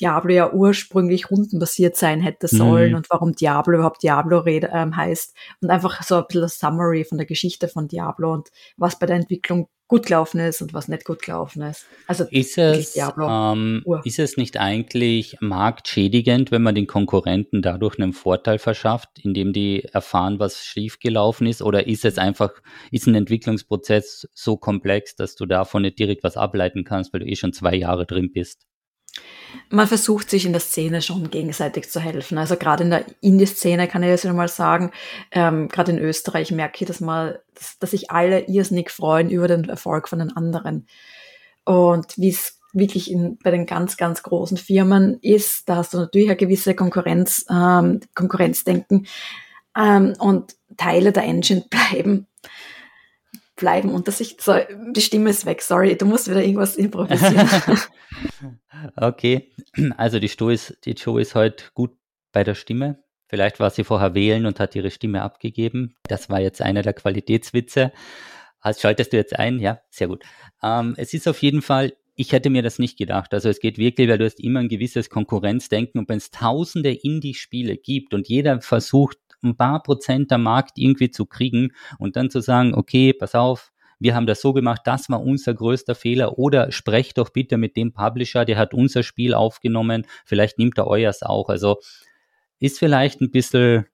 [0.00, 2.96] Diablo ja ursprünglich rundenbasiert sein hätte sollen mhm.
[2.96, 7.18] und warum Diablo überhaupt Diablo ähm, heißt und einfach so ein bisschen das Summary von
[7.18, 11.04] der Geschichte von Diablo und was bei der Entwicklung gut gelaufen ist und was nicht
[11.04, 11.84] gut gelaufen ist.
[12.06, 18.12] Also ist es, ähm, ist es nicht eigentlich marktschädigend, wenn man den Konkurrenten dadurch einen
[18.12, 21.60] Vorteil verschafft, indem die erfahren, was schiefgelaufen ist?
[21.60, 22.52] Oder ist es einfach,
[22.92, 27.26] ist ein Entwicklungsprozess so komplex, dass du davon nicht direkt was ableiten kannst, weil du
[27.26, 28.69] eh schon zwei Jahre drin bist?
[29.68, 32.38] Man versucht sich in der Szene schon gegenseitig zu helfen.
[32.38, 34.90] Also gerade in der Indie-Szene kann ich jetzt mal sagen,
[35.30, 39.48] ähm, gerade in Österreich merke ich, dass, mal, dass, dass sich alle irrsinnig freuen über
[39.48, 40.86] den Erfolg von den anderen.
[41.64, 45.98] Und wie es wirklich in, bei den ganz, ganz großen Firmen ist, da hast du
[45.98, 49.06] natürlich eine gewisse Konkurrenz, ähm, Konkurrenzdenken
[49.76, 52.26] ähm, und Teile der Engine bleiben
[53.60, 54.36] bleiben unter sich.
[54.40, 54.54] So,
[54.90, 57.48] die Stimme ist weg, sorry, du musst wieder irgendwas improvisieren.
[58.96, 59.52] okay,
[59.96, 61.92] also die Show ist, die Show ist heute gut
[62.32, 63.04] bei der Stimme.
[63.28, 65.94] Vielleicht war sie vorher wählen und hat ihre Stimme abgegeben.
[66.08, 67.92] Das war jetzt einer der Qualitätswitze.
[68.76, 69.60] Schaltest du jetzt ein?
[69.60, 70.24] Ja, sehr gut.
[70.62, 73.32] Ähm, es ist auf jeden Fall, ich hätte mir das nicht gedacht.
[73.32, 76.92] Also es geht wirklich, weil du hast immer ein gewisses Konkurrenzdenken und wenn es tausende
[76.92, 82.30] Indie-Spiele gibt und jeder versucht, ein paar Prozent der Markt irgendwie zu kriegen und dann
[82.30, 86.38] zu sagen, okay, pass auf, wir haben das so gemacht, das war unser größter Fehler
[86.38, 90.86] oder sprecht doch bitte mit dem Publisher, der hat unser Spiel aufgenommen, vielleicht nimmt er
[90.86, 91.50] euers auch.
[91.50, 91.78] Also
[92.58, 93.86] ist vielleicht ein bisschen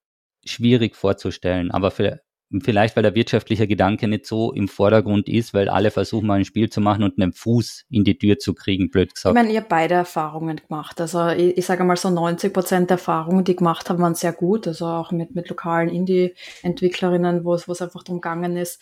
[0.45, 2.21] schwierig vorzustellen, aber für,
[2.63, 6.45] Vielleicht, weil der wirtschaftliche Gedanke nicht so im Vordergrund ist, weil alle versuchen mal ein
[6.45, 9.37] Spiel zu machen und einen Fuß in die Tür zu kriegen, blöd gesagt.
[9.37, 11.01] Ich meine, ihr habt beide Erfahrungen gemacht.
[11.01, 14.33] Also ich, ich sage mal so 90 Prozent der Erfahrungen, die gemacht haben, waren sehr
[14.33, 14.69] gut.
[14.69, 18.81] Also auch mit, mit lokalen Indie-Entwicklerinnen, wo es, einfach darum gegangen ist,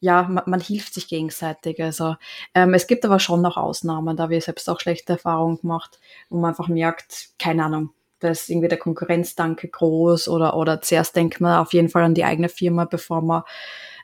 [0.00, 1.82] ja, man, man hilft sich gegenseitig.
[1.82, 2.16] Also
[2.54, 5.98] ähm, es gibt aber schon noch Ausnahmen, da habe ich selbst auch schlechte Erfahrungen gemacht,
[6.28, 11.16] wo man einfach merkt, keine Ahnung, da ist irgendwie der Konkurrenzdanke groß oder, oder zuerst
[11.16, 13.42] denkt man auf jeden Fall an die eigene Firma, bevor man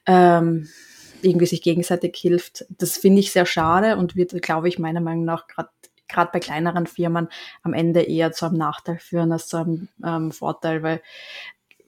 [0.06, 0.68] ähm,
[1.22, 2.66] irgendwie sich gegenseitig hilft.
[2.70, 5.70] Das finde ich sehr schade und wird, glaube ich, meiner Meinung nach gerade
[6.08, 7.28] gerade bei kleineren Firmen
[7.62, 11.00] am Ende eher zu einem Nachteil führen als zu einem ähm, Vorteil, weil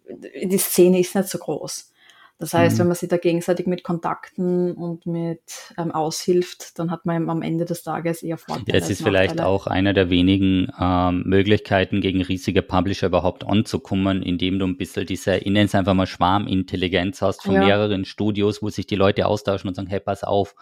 [0.08, 1.92] die Szene ist nicht so groß.
[2.38, 2.80] Das heißt, mhm.
[2.80, 7.42] wenn man sich da gegenseitig mit Kontakten und mit ähm, aushilft, dann hat man am
[7.42, 8.66] Ende des Tages eher Vorteile.
[8.66, 14.22] Ja, es ist vielleicht auch einer der wenigen ähm, Möglichkeiten, gegen riesige Publisher überhaupt anzukommen,
[14.22, 17.64] indem du ein bisschen diese, ich nenne es einfach mal Schwarmintelligenz hast von ja.
[17.64, 20.56] mehreren Studios, wo sich die Leute austauschen und sagen, hey, pass auf,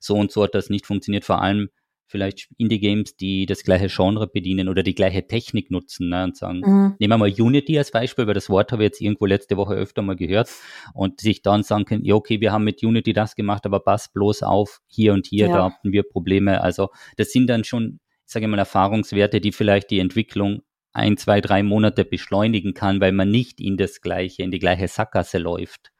[0.00, 1.26] so und so hat das nicht funktioniert.
[1.26, 1.68] Vor allem
[2.08, 6.60] vielleicht Indie-Games, die das gleiche Genre bedienen oder die gleiche Technik nutzen ne, und sagen,
[6.60, 6.94] mhm.
[6.98, 9.74] nehmen wir mal Unity als Beispiel, weil das Wort habe ich jetzt irgendwo letzte Woche
[9.74, 10.50] öfter mal gehört
[10.94, 14.12] und sich dann sagen können, ja okay, wir haben mit Unity das gemacht, aber pass
[14.12, 15.56] bloß auf, hier und hier, ja.
[15.56, 16.62] da hatten wir Probleme.
[16.62, 21.40] Also das sind dann schon, sage ich mal, Erfahrungswerte, die vielleicht die Entwicklung ein, zwei,
[21.40, 25.92] drei Monate beschleunigen kann, weil man nicht in das gleiche, in die gleiche Sackgasse läuft.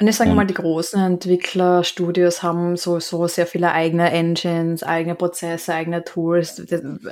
[0.00, 5.14] Und ich sage und, mal, die großen Entwicklerstudios haben sowieso sehr viele eigene Engines, eigene
[5.14, 6.62] Prozesse, eigene Tools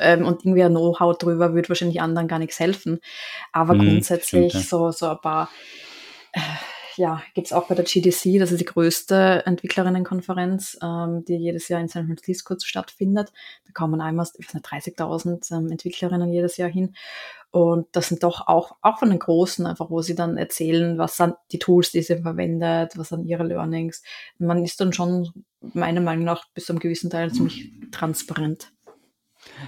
[0.01, 3.01] ähm, und irgendwie ein Know-how drüber würde wahrscheinlich anderen gar nichts helfen.
[3.53, 4.69] Aber mh, grundsätzlich stimmt, ja.
[4.69, 5.49] so, so ein paar,
[6.33, 6.41] äh,
[6.97, 11.69] ja, gibt es auch bei der GDC, das ist die größte Entwicklerinnenkonferenz, ähm, die jedes
[11.69, 13.33] Jahr in San Francisco stattfindet.
[13.67, 16.95] Da kommen einmal 30.000 ähm, Entwicklerinnen jedes Jahr hin.
[17.51, 21.19] Und das sind doch auch, auch von den Großen einfach, wo sie dann erzählen, was
[21.19, 24.03] sind die Tools, die sie verwendet, was sind ihre Learnings.
[24.39, 28.73] Man ist dann schon meiner Meinung nach bis zu einem gewissen Teil ziemlich transparent.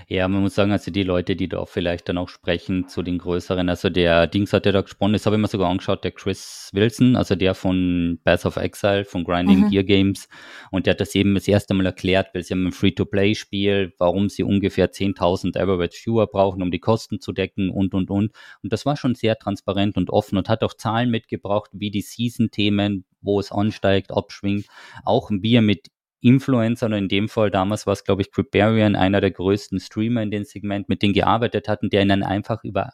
[0.09, 3.03] Ja, man muss sagen, also die Leute, die da auch vielleicht dann auch sprechen zu
[3.03, 6.05] den größeren, also der Dings hat ja da gesprochen, das habe ich mir sogar angeschaut,
[6.05, 9.71] der Chris Wilson, also der von Path of Exile, von Grinding mhm.
[9.71, 10.29] Gear Games
[10.71, 14.29] und der hat das eben das erste Mal erklärt, weil sie haben ein Free-to-Play-Spiel, warum
[14.29, 18.33] sie ungefähr 10.000 Average Viewer brauchen, um die Kosten zu decken und, und, und.
[18.63, 22.03] Und das war schon sehr transparent und offen und hat auch Zahlen mitgebracht, wie die
[22.03, 24.67] Season-Themen, wo es ansteigt, abschwingt,
[25.05, 25.89] auch wie er mit
[26.25, 30.23] Influencer, oder in dem Fall damals war es, glaube ich, Cribarian, einer der größten Streamer
[30.23, 32.93] in dem Segment, mit denen gearbeitet hatten, der ihnen einfach über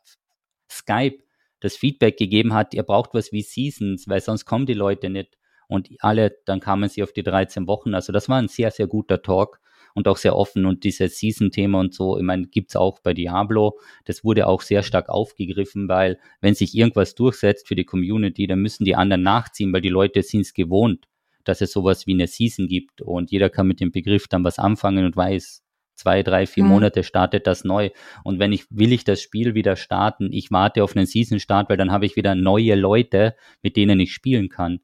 [0.71, 1.19] Skype
[1.61, 5.37] das Feedback gegeben hat, ihr braucht was wie Seasons, weil sonst kommen die Leute nicht.
[5.69, 7.95] Und alle, dann kamen sie auf die 13 Wochen.
[7.95, 9.61] Also das war ein sehr, sehr guter Talk
[9.95, 10.67] und auch sehr offen.
[10.67, 13.79] Und dieses Season-Thema und so, ich meine, gibt's auch bei Diablo.
[14.07, 18.61] Das wurde auch sehr stark aufgegriffen, weil wenn sich irgendwas durchsetzt für die Community, dann
[18.61, 21.07] müssen die anderen nachziehen, weil die Leute sind es gewohnt
[21.45, 24.59] dass es sowas wie eine Season gibt und jeder kann mit dem Begriff dann was
[24.59, 25.63] anfangen und weiß,
[26.01, 26.71] zwei, drei, vier mhm.
[26.71, 27.91] Monate startet das neu.
[28.25, 31.77] Und wenn ich, will ich das Spiel wieder starten, ich warte auf einen Season-Start, weil
[31.77, 34.81] dann habe ich wieder neue Leute, mit denen ich spielen kann.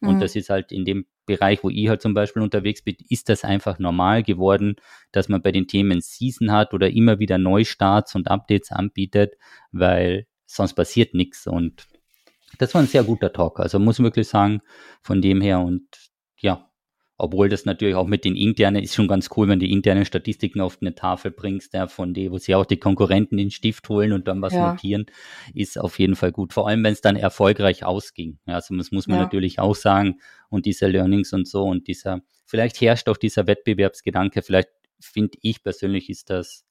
[0.00, 0.08] Mhm.
[0.08, 3.28] Und das ist halt in dem Bereich, wo ich halt zum Beispiel unterwegs bin, ist
[3.28, 4.76] das einfach normal geworden,
[5.12, 9.34] dass man bei den Themen Season hat oder immer wieder Neustarts und Updates anbietet,
[9.72, 11.86] weil sonst passiert nichts und
[12.58, 13.60] das war ein sehr guter Talk.
[13.60, 14.60] Also muss ich wirklich sagen,
[15.02, 15.86] von dem her und
[16.38, 16.70] ja,
[17.18, 20.60] obwohl das natürlich auch mit den internen ist schon ganz cool, wenn die internen Statistiken
[20.60, 24.12] auf eine Tafel bringst, der von der, wo sie auch die Konkurrenten den Stift holen
[24.12, 24.72] und dann was ja.
[24.72, 25.06] notieren,
[25.54, 26.52] ist auf jeden Fall gut.
[26.52, 28.38] Vor allem, wenn es dann erfolgreich ausging.
[28.46, 29.22] Ja, also das muss man ja.
[29.24, 30.20] natürlich auch sagen.
[30.50, 34.68] Und diese Learnings und so und dieser, vielleicht herrscht auch dieser Wettbewerbsgedanke, vielleicht
[35.00, 36.66] finde ich persönlich ist das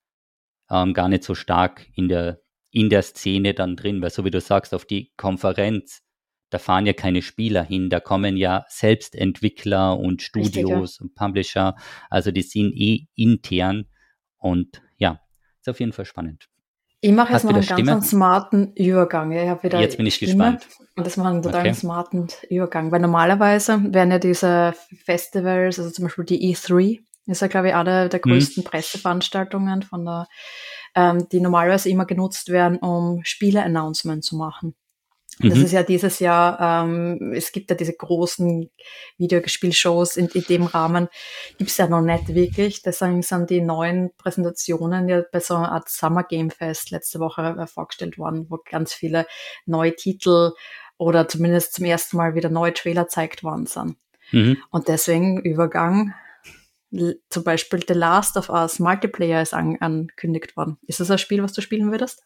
[0.69, 2.39] ähm, gar nicht so stark in der
[2.75, 6.01] in der Szene dann drin, weil so wie du sagst, auf die Konferenz,
[6.49, 11.03] da fahren ja keine Spieler hin, da kommen ja Selbstentwickler und Studios Richtig, ja.
[11.05, 11.75] und Publisher,
[12.09, 13.85] also die sind eh intern
[14.37, 15.21] und ja,
[15.61, 16.49] ist auf jeden Fall spannend.
[16.99, 17.83] Ich mache jetzt noch einen Stimme?
[17.83, 19.31] ganz smarten Übergang.
[19.31, 20.67] Ich habe wieder jetzt bin ich Stimme gespannt.
[20.97, 21.73] Und das macht einen total okay.
[21.73, 24.73] smarten Übergang, weil normalerweise werden ja diese
[25.05, 28.31] Festivals, also zum Beispiel die E3, ist ja glaube ich eine der hm.
[28.31, 28.69] größten hm.
[28.69, 30.27] Presseveranstaltungen von der
[30.95, 34.75] ähm, die normalerweise immer genutzt werden, um Spiele-Announcement zu machen.
[35.39, 35.49] Mhm.
[35.49, 38.69] Das ist ja dieses Jahr, ähm, es gibt ja diese großen
[39.17, 41.09] Videospielshows in, in dem Rahmen,
[41.57, 42.81] gibt's ja noch nicht wirklich.
[42.81, 47.55] Deswegen sind die neuen Präsentationen ja bei so einer Art Summer Game Fest letzte Woche
[47.59, 49.27] äh, vorgestellt worden, wo ganz viele
[49.65, 50.51] neue Titel
[50.97, 53.97] oder zumindest zum ersten Mal wieder neue Trailer gezeigt worden sind.
[54.31, 54.57] Mhm.
[54.71, 56.13] Und deswegen Übergang
[57.29, 60.77] zum Beispiel The Last of Us Multiplayer ist an angekündigt worden.
[60.87, 62.23] Ist das ein Spiel, was du spielen würdest?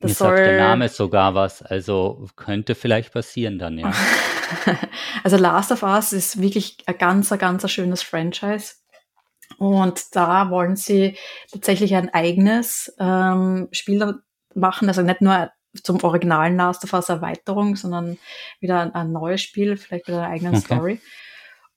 [0.00, 0.36] Das Mir soll...
[0.36, 3.92] sagt der Name sogar was, also könnte vielleicht passieren dann, ja.
[5.24, 8.74] also Last of Us ist wirklich ein ganz, ein ganz ein schönes Franchise.
[9.58, 11.16] Und da wollen sie
[11.50, 14.22] tatsächlich ein eigenes ähm, Spiel
[14.54, 15.50] machen, also nicht nur
[15.82, 18.18] zum originalen Last of Us Erweiterung, sondern
[18.60, 20.64] wieder ein, ein neues Spiel, vielleicht mit einer eigenen okay.
[20.64, 21.00] Story.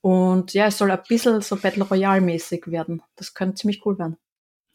[0.06, 3.02] Und ja, es soll ein bisschen so Battle Royale-mäßig werden.
[3.16, 4.18] Das könnte ziemlich cool werden.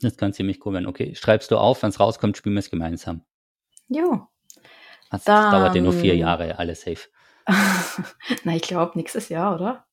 [0.01, 0.89] Das kann ziemlich cool werden.
[0.89, 3.23] Okay, schreibst du auf, wenn es rauskommt, spielen wir es gemeinsam.
[3.87, 4.29] Ja.
[5.09, 7.09] Das Dann, dauert ja nur vier Jahre, alles safe.
[8.43, 9.87] Na, ich glaube, nächstes Jahr, oder?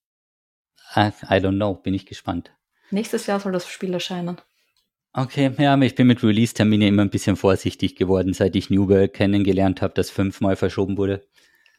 [0.96, 2.52] I, I don't know, bin ich gespannt.
[2.90, 4.42] Nächstes Jahr soll das Spiel erscheinen.
[5.14, 9.14] Okay, ja, ich bin mit Release-Termine immer ein bisschen vorsichtig geworden, seit ich New World
[9.14, 11.28] kennengelernt habe, das fünfmal verschoben wurde.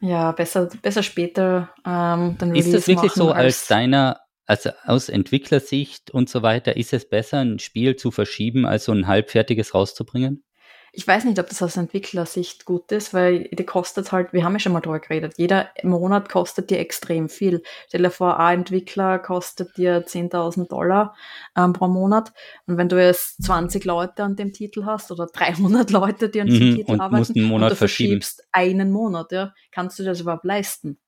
[0.01, 5.09] Ja, besser, besser später ähm, dann Ist das wirklich so als, als deiner, also aus
[5.09, 9.75] Entwicklersicht und so weiter, ist es besser, ein Spiel zu verschieben, als so ein halbfertiges
[9.75, 10.45] rauszubringen?
[10.93, 14.55] Ich weiß nicht, ob das aus Entwicklersicht gut ist, weil die kostet halt, wir haben
[14.55, 17.63] ja schon mal drüber geredet, jeder Monat kostet dir extrem viel.
[17.89, 21.15] Stell dir vor, ein Entwickler kostet dir 10.000 Dollar
[21.57, 22.33] ähm, pro Monat
[22.67, 26.49] und wenn du jetzt 20 Leute an dem Titel hast oder 300 Leute, die an
[26.49, 28.27] diesem Mhm, Titel und arbeiten musst einen Monat und du verschieben.
[28.29, 30.99] verschiebst einen Monat, ja, kannst du das überhaupt leisten?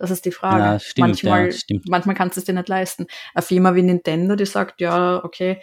[0.00, 0.62] Das ist die Frage.
[0.64, 1.86] Ja, stimmt, manchmal, ja, stimmt.
[1.86, 3.06] manchmal kannst du es dir nicht leisten.
[3.34, 5.60] Eine Firma wie Nintendo, die sagt, ja, okay,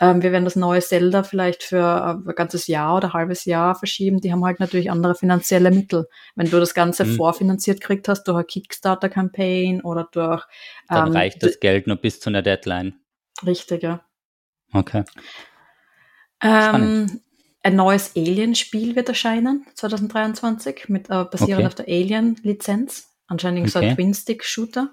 [0.00, 3.46] ähm, wir werden das neue Zelda vielleicht für äh, ein ganzes Jahr oder ein halbes
[3.46, 4.20] Jahr verschieben.
[4.20, 6.06] Die haben halt natürlich andere finanzielle Mittel.
[6.36, 7.16] Wenn du das Ganze Mhm.
[7.16, 10.44] vorfinanziert kriegt hast durch eine Kickstarter-Campaign oder durch
[10.88, 13.00] Dann ähm, reicht das Geld nur bis zu einer Deadline.
[13.46, 14.02] richtig, ja.
[14.74, 15.04] Okay.
[16.42, 17.20] Ähm,
[17.62, 21.66] ein neues Alien-Spiel wird erscheinen, 2023, mit, äh, basierend Okay.
[21.66, 23.09] auf der Alien-Lizenz.
[23.30, 23.94] Anscheinend so ein Okay.
[23.94, 24.90] Twin-Stick-Shooter.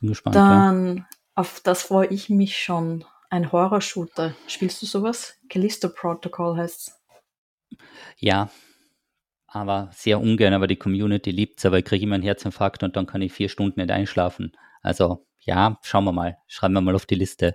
[0.00, 0.36] Bin gespannt.
[0.36, 0.48] ja.
[0.48, 3.04] Dann, auf das freue ich mich schon.
[3.30, 4.34] Ein Horror-Shooter.
[4.46, 5.38] Spielst du sowas?
[5.48, 7.00] Callisto Protocol heißt's.
[8.18, 8.50] Ja,
[9.46, 13.06] aber sehr ungern, aber die Community liebt's, aber ich kriege immer einen Herzinfarkt und dann
[13.06, 14.52] kann ich vier Stunden nicht einschlafen.
[14.82, 17.54] Also ja, schauen wir mal, schreiben wir mal auf die Liste.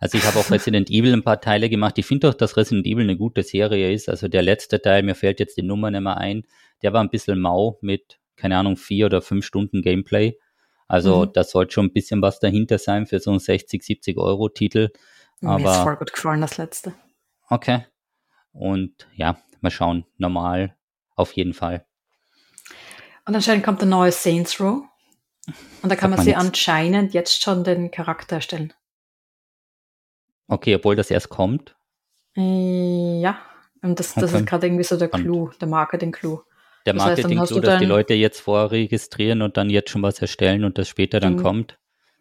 [0.00, 1.98] Also ich habe auch Resident Evil ein paar Teile gemacht.
[1.98, 4.08] Ich finde auch, dass Resident Evil eine gute Serie ist.
[4.08, 6.44] Also der letzte Teil, mir fällt jetzt die Nummer nicht mehr ein,
[6.82, 10.38] der war ein bisschen mau mit, keine Ahnung, vier oder fünf Stunden Gameplay.
[10.88, 11.32] Also Mhm.
[11.32, 14.90] da sollte schon ein bisschen was dahinter sein für so einen 60, 70 Euro Titel.
[15.40, 16.94] Mir ist Aber- voll gut gefallen, das letzte.
[17.48, 17.86] Okay.
[18.52, 20.04] Und ja, mal schauen.
[20.18, 20.76] Normal
[21.16, 21.84] auf jeden Fall.
[23.26, 24.82] Und anscheinend kommt ein neues Saints Row.
[25.82, 28.72] Und da kann man man sich anscheinend jetzt schon den Charakter erstellen.
[30.46, 31.76] Okay, obwohl das erst kommt.
[32.36, 33.38] Äh, Ja,
[33.82, 34.40] und das, das Okay.
[34.42, 35.08] ist gerade irgendwie so der.
[35.08, 36.40] Clou, der Marketing-Clou.
[36.86, 39.90] Der Das heißt, dann Marketing hast so, dass die Leute jetzt vorregistrieren und dann jetzt
[39.90, 41.42] schon was erstellen und das später dann Mhm.
[41.42, 41.78] kommt.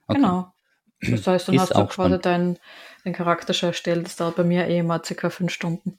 [0.07, 0.19] Okay.
[0.19, 0.53] Genau.
[1.01, 2.25] Das heißt, dann Ist hast du auch quasi spannend.
[2.25, 2.59] deinen
[3.03, 4.05] deinen Charakter schon erstellt.
[4.05, 5.97] Das dauert bei mir eh mal circa fünf Stunden.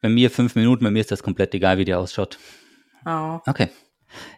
[0.00, 2.38] Bei mir fünf Minuten, bei mir ist das komplett egal, wie der ausschaut.
[3.06, 3.38] Oh.
[3.46, 3.68] Okay.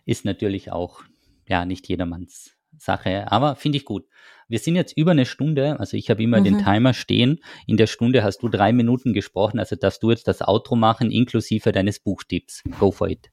[0.05, 1.03] Ist natürlich auch,
[1.47, 2.51] ja, nicht jedermanns
[2.85, 4.05] Sache, aber finde ich gut.
[4.47, 6.65] Wir sind jetzt über eine Stunde, also ich habe immer den Mhm.
[6.65, 7.41] Timer stehen.
[7.67, 11.11] In der Stunde hast du drei Minuten gesprochen, also darfst du jetzt das Outro machen,
[11.11, 12.63] inklusive deines Buchtipps.
[12.79, 13.31] Go for it.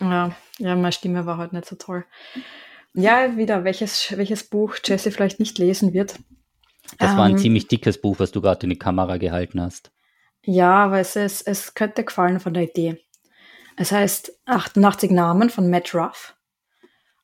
[0.00, 2.04] Ja, ja, meine Stimme war heute nicht so toll.
[2.94, 6.18] Ja, wieder, welches, welches Buch Jesse vielleicht nicht lesen wird.
[6.98, 9.92] Das war ein Ähm, ziemlich dickes Buch, was du gerade in die Kamera gehalten hast.
[10.44, 12.98] Ja, aber es, ist, es könnte gefallen von der Idee.
[13.76, 16.34] Es heißt 88 Namen von Matt Ruff.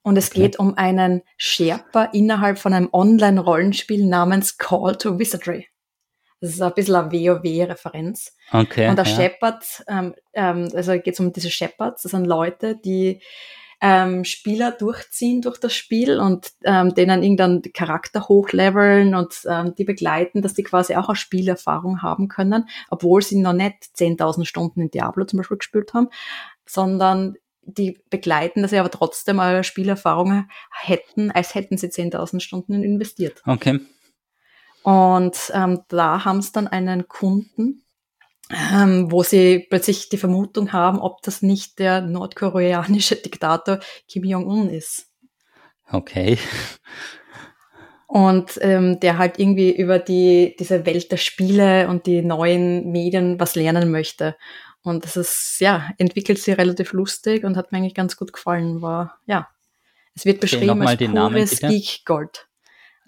[0.02, 5.68] Und es geht um einen Sherpa innerhalb von einem Online-Rollenspiel namens Call to Wizardry.
[6.40, 8.32] Das ist ein bisschen eine WoW-Referenz.
[8.52, 8.88] Okay.
[8.88, 9.16] Und der ja.
[9.16, 13.20] Shepard, ähm, ähm, also geht es um diese Shepherds, das sind Leute, die
[13.80, 19.84] ähm, Spieler durchziehen durch das Spiel und ähm, denen irgendeinen Charakter hochleveln und ähm, die
[19.84, 24.80] begleiten, dass die quasi auch eine Spielerfahrung haben können, obwohl sie noch nicht 10.000 Stunden
[24.80, 26.08] in Diablo zum Beispiel gespielt haben,
[26.66, 27.36] sondern
[27.68, 33.42] die begleiten, dass sie aber trotzdem eine Spielerfahrung hätten, als hätten sie 10.000 Stunden investiert.
[33.46, 33.80] Okay.
[34.82, 37.82] Und ähm, da haben sie dann einen Kunden,
[38.50, 44.70] ähm, wo sie plötzlich die Vermutung haben, ob das nicht der nordkoreanische Diktator Kim Jong-un
[44.70, 45.08] ist.
[45.90, 46.38] Okay.
[48.06, 53.38] Und ähm, der halt irgendwie über die, diese Welt der Spiele und die neuen Medien
[53.38, 54.36] was lernen möchte.
[54.88, 58.82] Und das ist, ja, entwickelt sich relativ lustig und hat mir eigentlich ganz gut gefallen.
[58.82, 59.48] War, ja,
[60.14, 61.68] es wird beschrieben als Namen, pures bitte.
[61.68, 62.48] Geek Gold.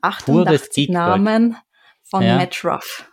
[0.03, 0.95] Pures 88 Geek Gold.
[0.95, 1.57] Namen
[2.05, 2.37] von Ja.
[2.37, 3.11] Matt Ruff.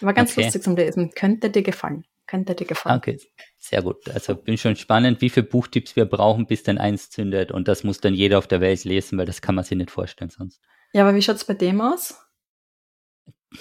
[0.00, 0.44] War ganz Okay.
[0.44, 1.10] lustig zum Lesen.
[1.12, 2.04] Könnte dir gefallen.
[2.26, 2.98] Könnte dir gefallen.
[2.98, 3.20] Okay.
[3.58, 4.08] Sehr gut.
[4.10, 7.52] Also bin schon spannend, wie viele Buchtipps wir brauchen, bis dann eins zündet.
[7.52, 9.90] Und das muss dann jeder auf der Welt lesen, weil das kann man sich nicht
[9.90, 10.60] vorstellen sonst.
[10.92, 12.20] Ja, aber wie schaut's bei dem aus?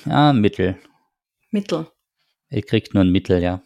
[0.06, 0.78] Ja, Mittel.
[1.52, 1.88] Mittel,
[2.50, 3.62] Ihr kriegt nur ein Mittel, ja.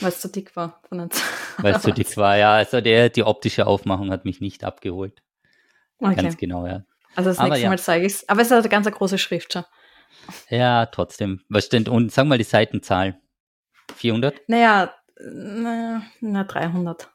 [0.00, 0.80] Weil es zu dick war.
[0.88, 1.22] Von uns.
[1.58, 2.52] Weil es so dick war, ja.
[2.54, 5.22] Also der, die optische Aufmachung hat mich nicht abgeholt.
[5.98, 6.14] Okay.
[6.14, 6.84] Ganz genau, ja.
[7.16, 7.68] Also das Aber nächste ja.
[7.70, 8.28] Mal zeige ich's.
[8.28, 9.64] Aber es ist eine ganz große Schrift schon.
[10.50, 11.40] Ja, trotzdem.
[11.48, 13.20] Was steht, und sag mal die Seitenzahl.
[13.96, 14.48] 400?
[14.48, 17.10] Naja, na, na 300.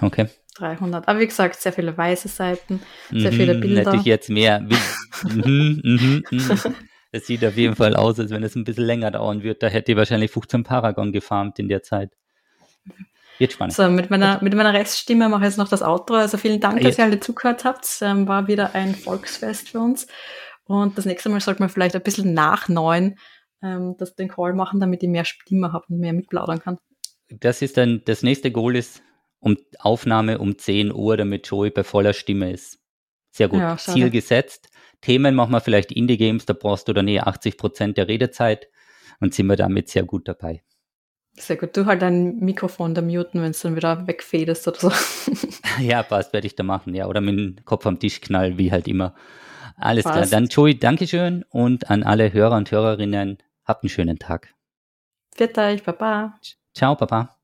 [0.00, 0.28] Okay.
[0.56, 1.08] 300.
[1.08, 2.82] Aber wie gesagt, sehr viele weiße Seiten.
[3.10, 3.80] Sehr viele Mhm, Bilder.
[3.90, 4.60] Hätte ich jetzt mehr.
[5.24, 6.24] mhm, mhm,
[7.12, 9.62] Das sieht auf jeden Fall aus, als wenn es ein bisschen länger dauern wird.
[9.62, 12.12] Da hätte ich wahrscheinlich 15 Paragon gefarmt in der Zeit.
[13.38, 13.74] Wird spannend.
[13.74, 16.14] So, mit meiner, mit meiner Reststimme mache ich jetzt noch das Outro.
[16.14, 17.86] Also vielen Dank, Ah, dass ihr alle zugehört habt.
[18.02, 20.06] Ähm, war wieder ein Volksfest für uns.
[20.64, 23.16] Und das nächste Mal sollten wir vielleicht ein bisschen nach neun
[23.62, 26.78] ähm, das, den Call machen, damit ich mehr Stimme habe und mehr mitplaudern kann.
[27.28, 29.02] Das ist dann, das nächste Goal ist
[29.40, 32.78] um Aufnahme um 10 Uhr, damit Joey bei voller Stimme ist.
[33.30, 33.60] Sehr gut.
[33.60, 33.76] Ja.
[33.76, 34.68] Ziel gesetzt.
[35.00, 38.68] Themen machen wir vielleicht Indie-Games, da brauchst du dann eh 80 Prozent der Redezeit.
[39.20, 40.62] und sind wir damit sehr gut dabei.
[41.34, 41.76] Sehr gut.
[41.76, 44.92] Du halt dein Mikrofon da muten, wenn es dann wieder wegfedest oder so.
[45.80, 47.06] ja, passt, werde ich da machen, ja.
[47.06, 49.14] Oder mit dem Kopf am Tisch knallen, wie halt immer.
[49.76, 50.16] Alles passt.
[50.16, 50.26] klar.
[50.26, 54.54] Dann Joey, Dankeschön und an alle Hörer und Hörerinnen, habt einen schönen Tag.
[55.34, 56.38] Viert euch, Papa.
[56.74, 57.36] Ciao, Papa.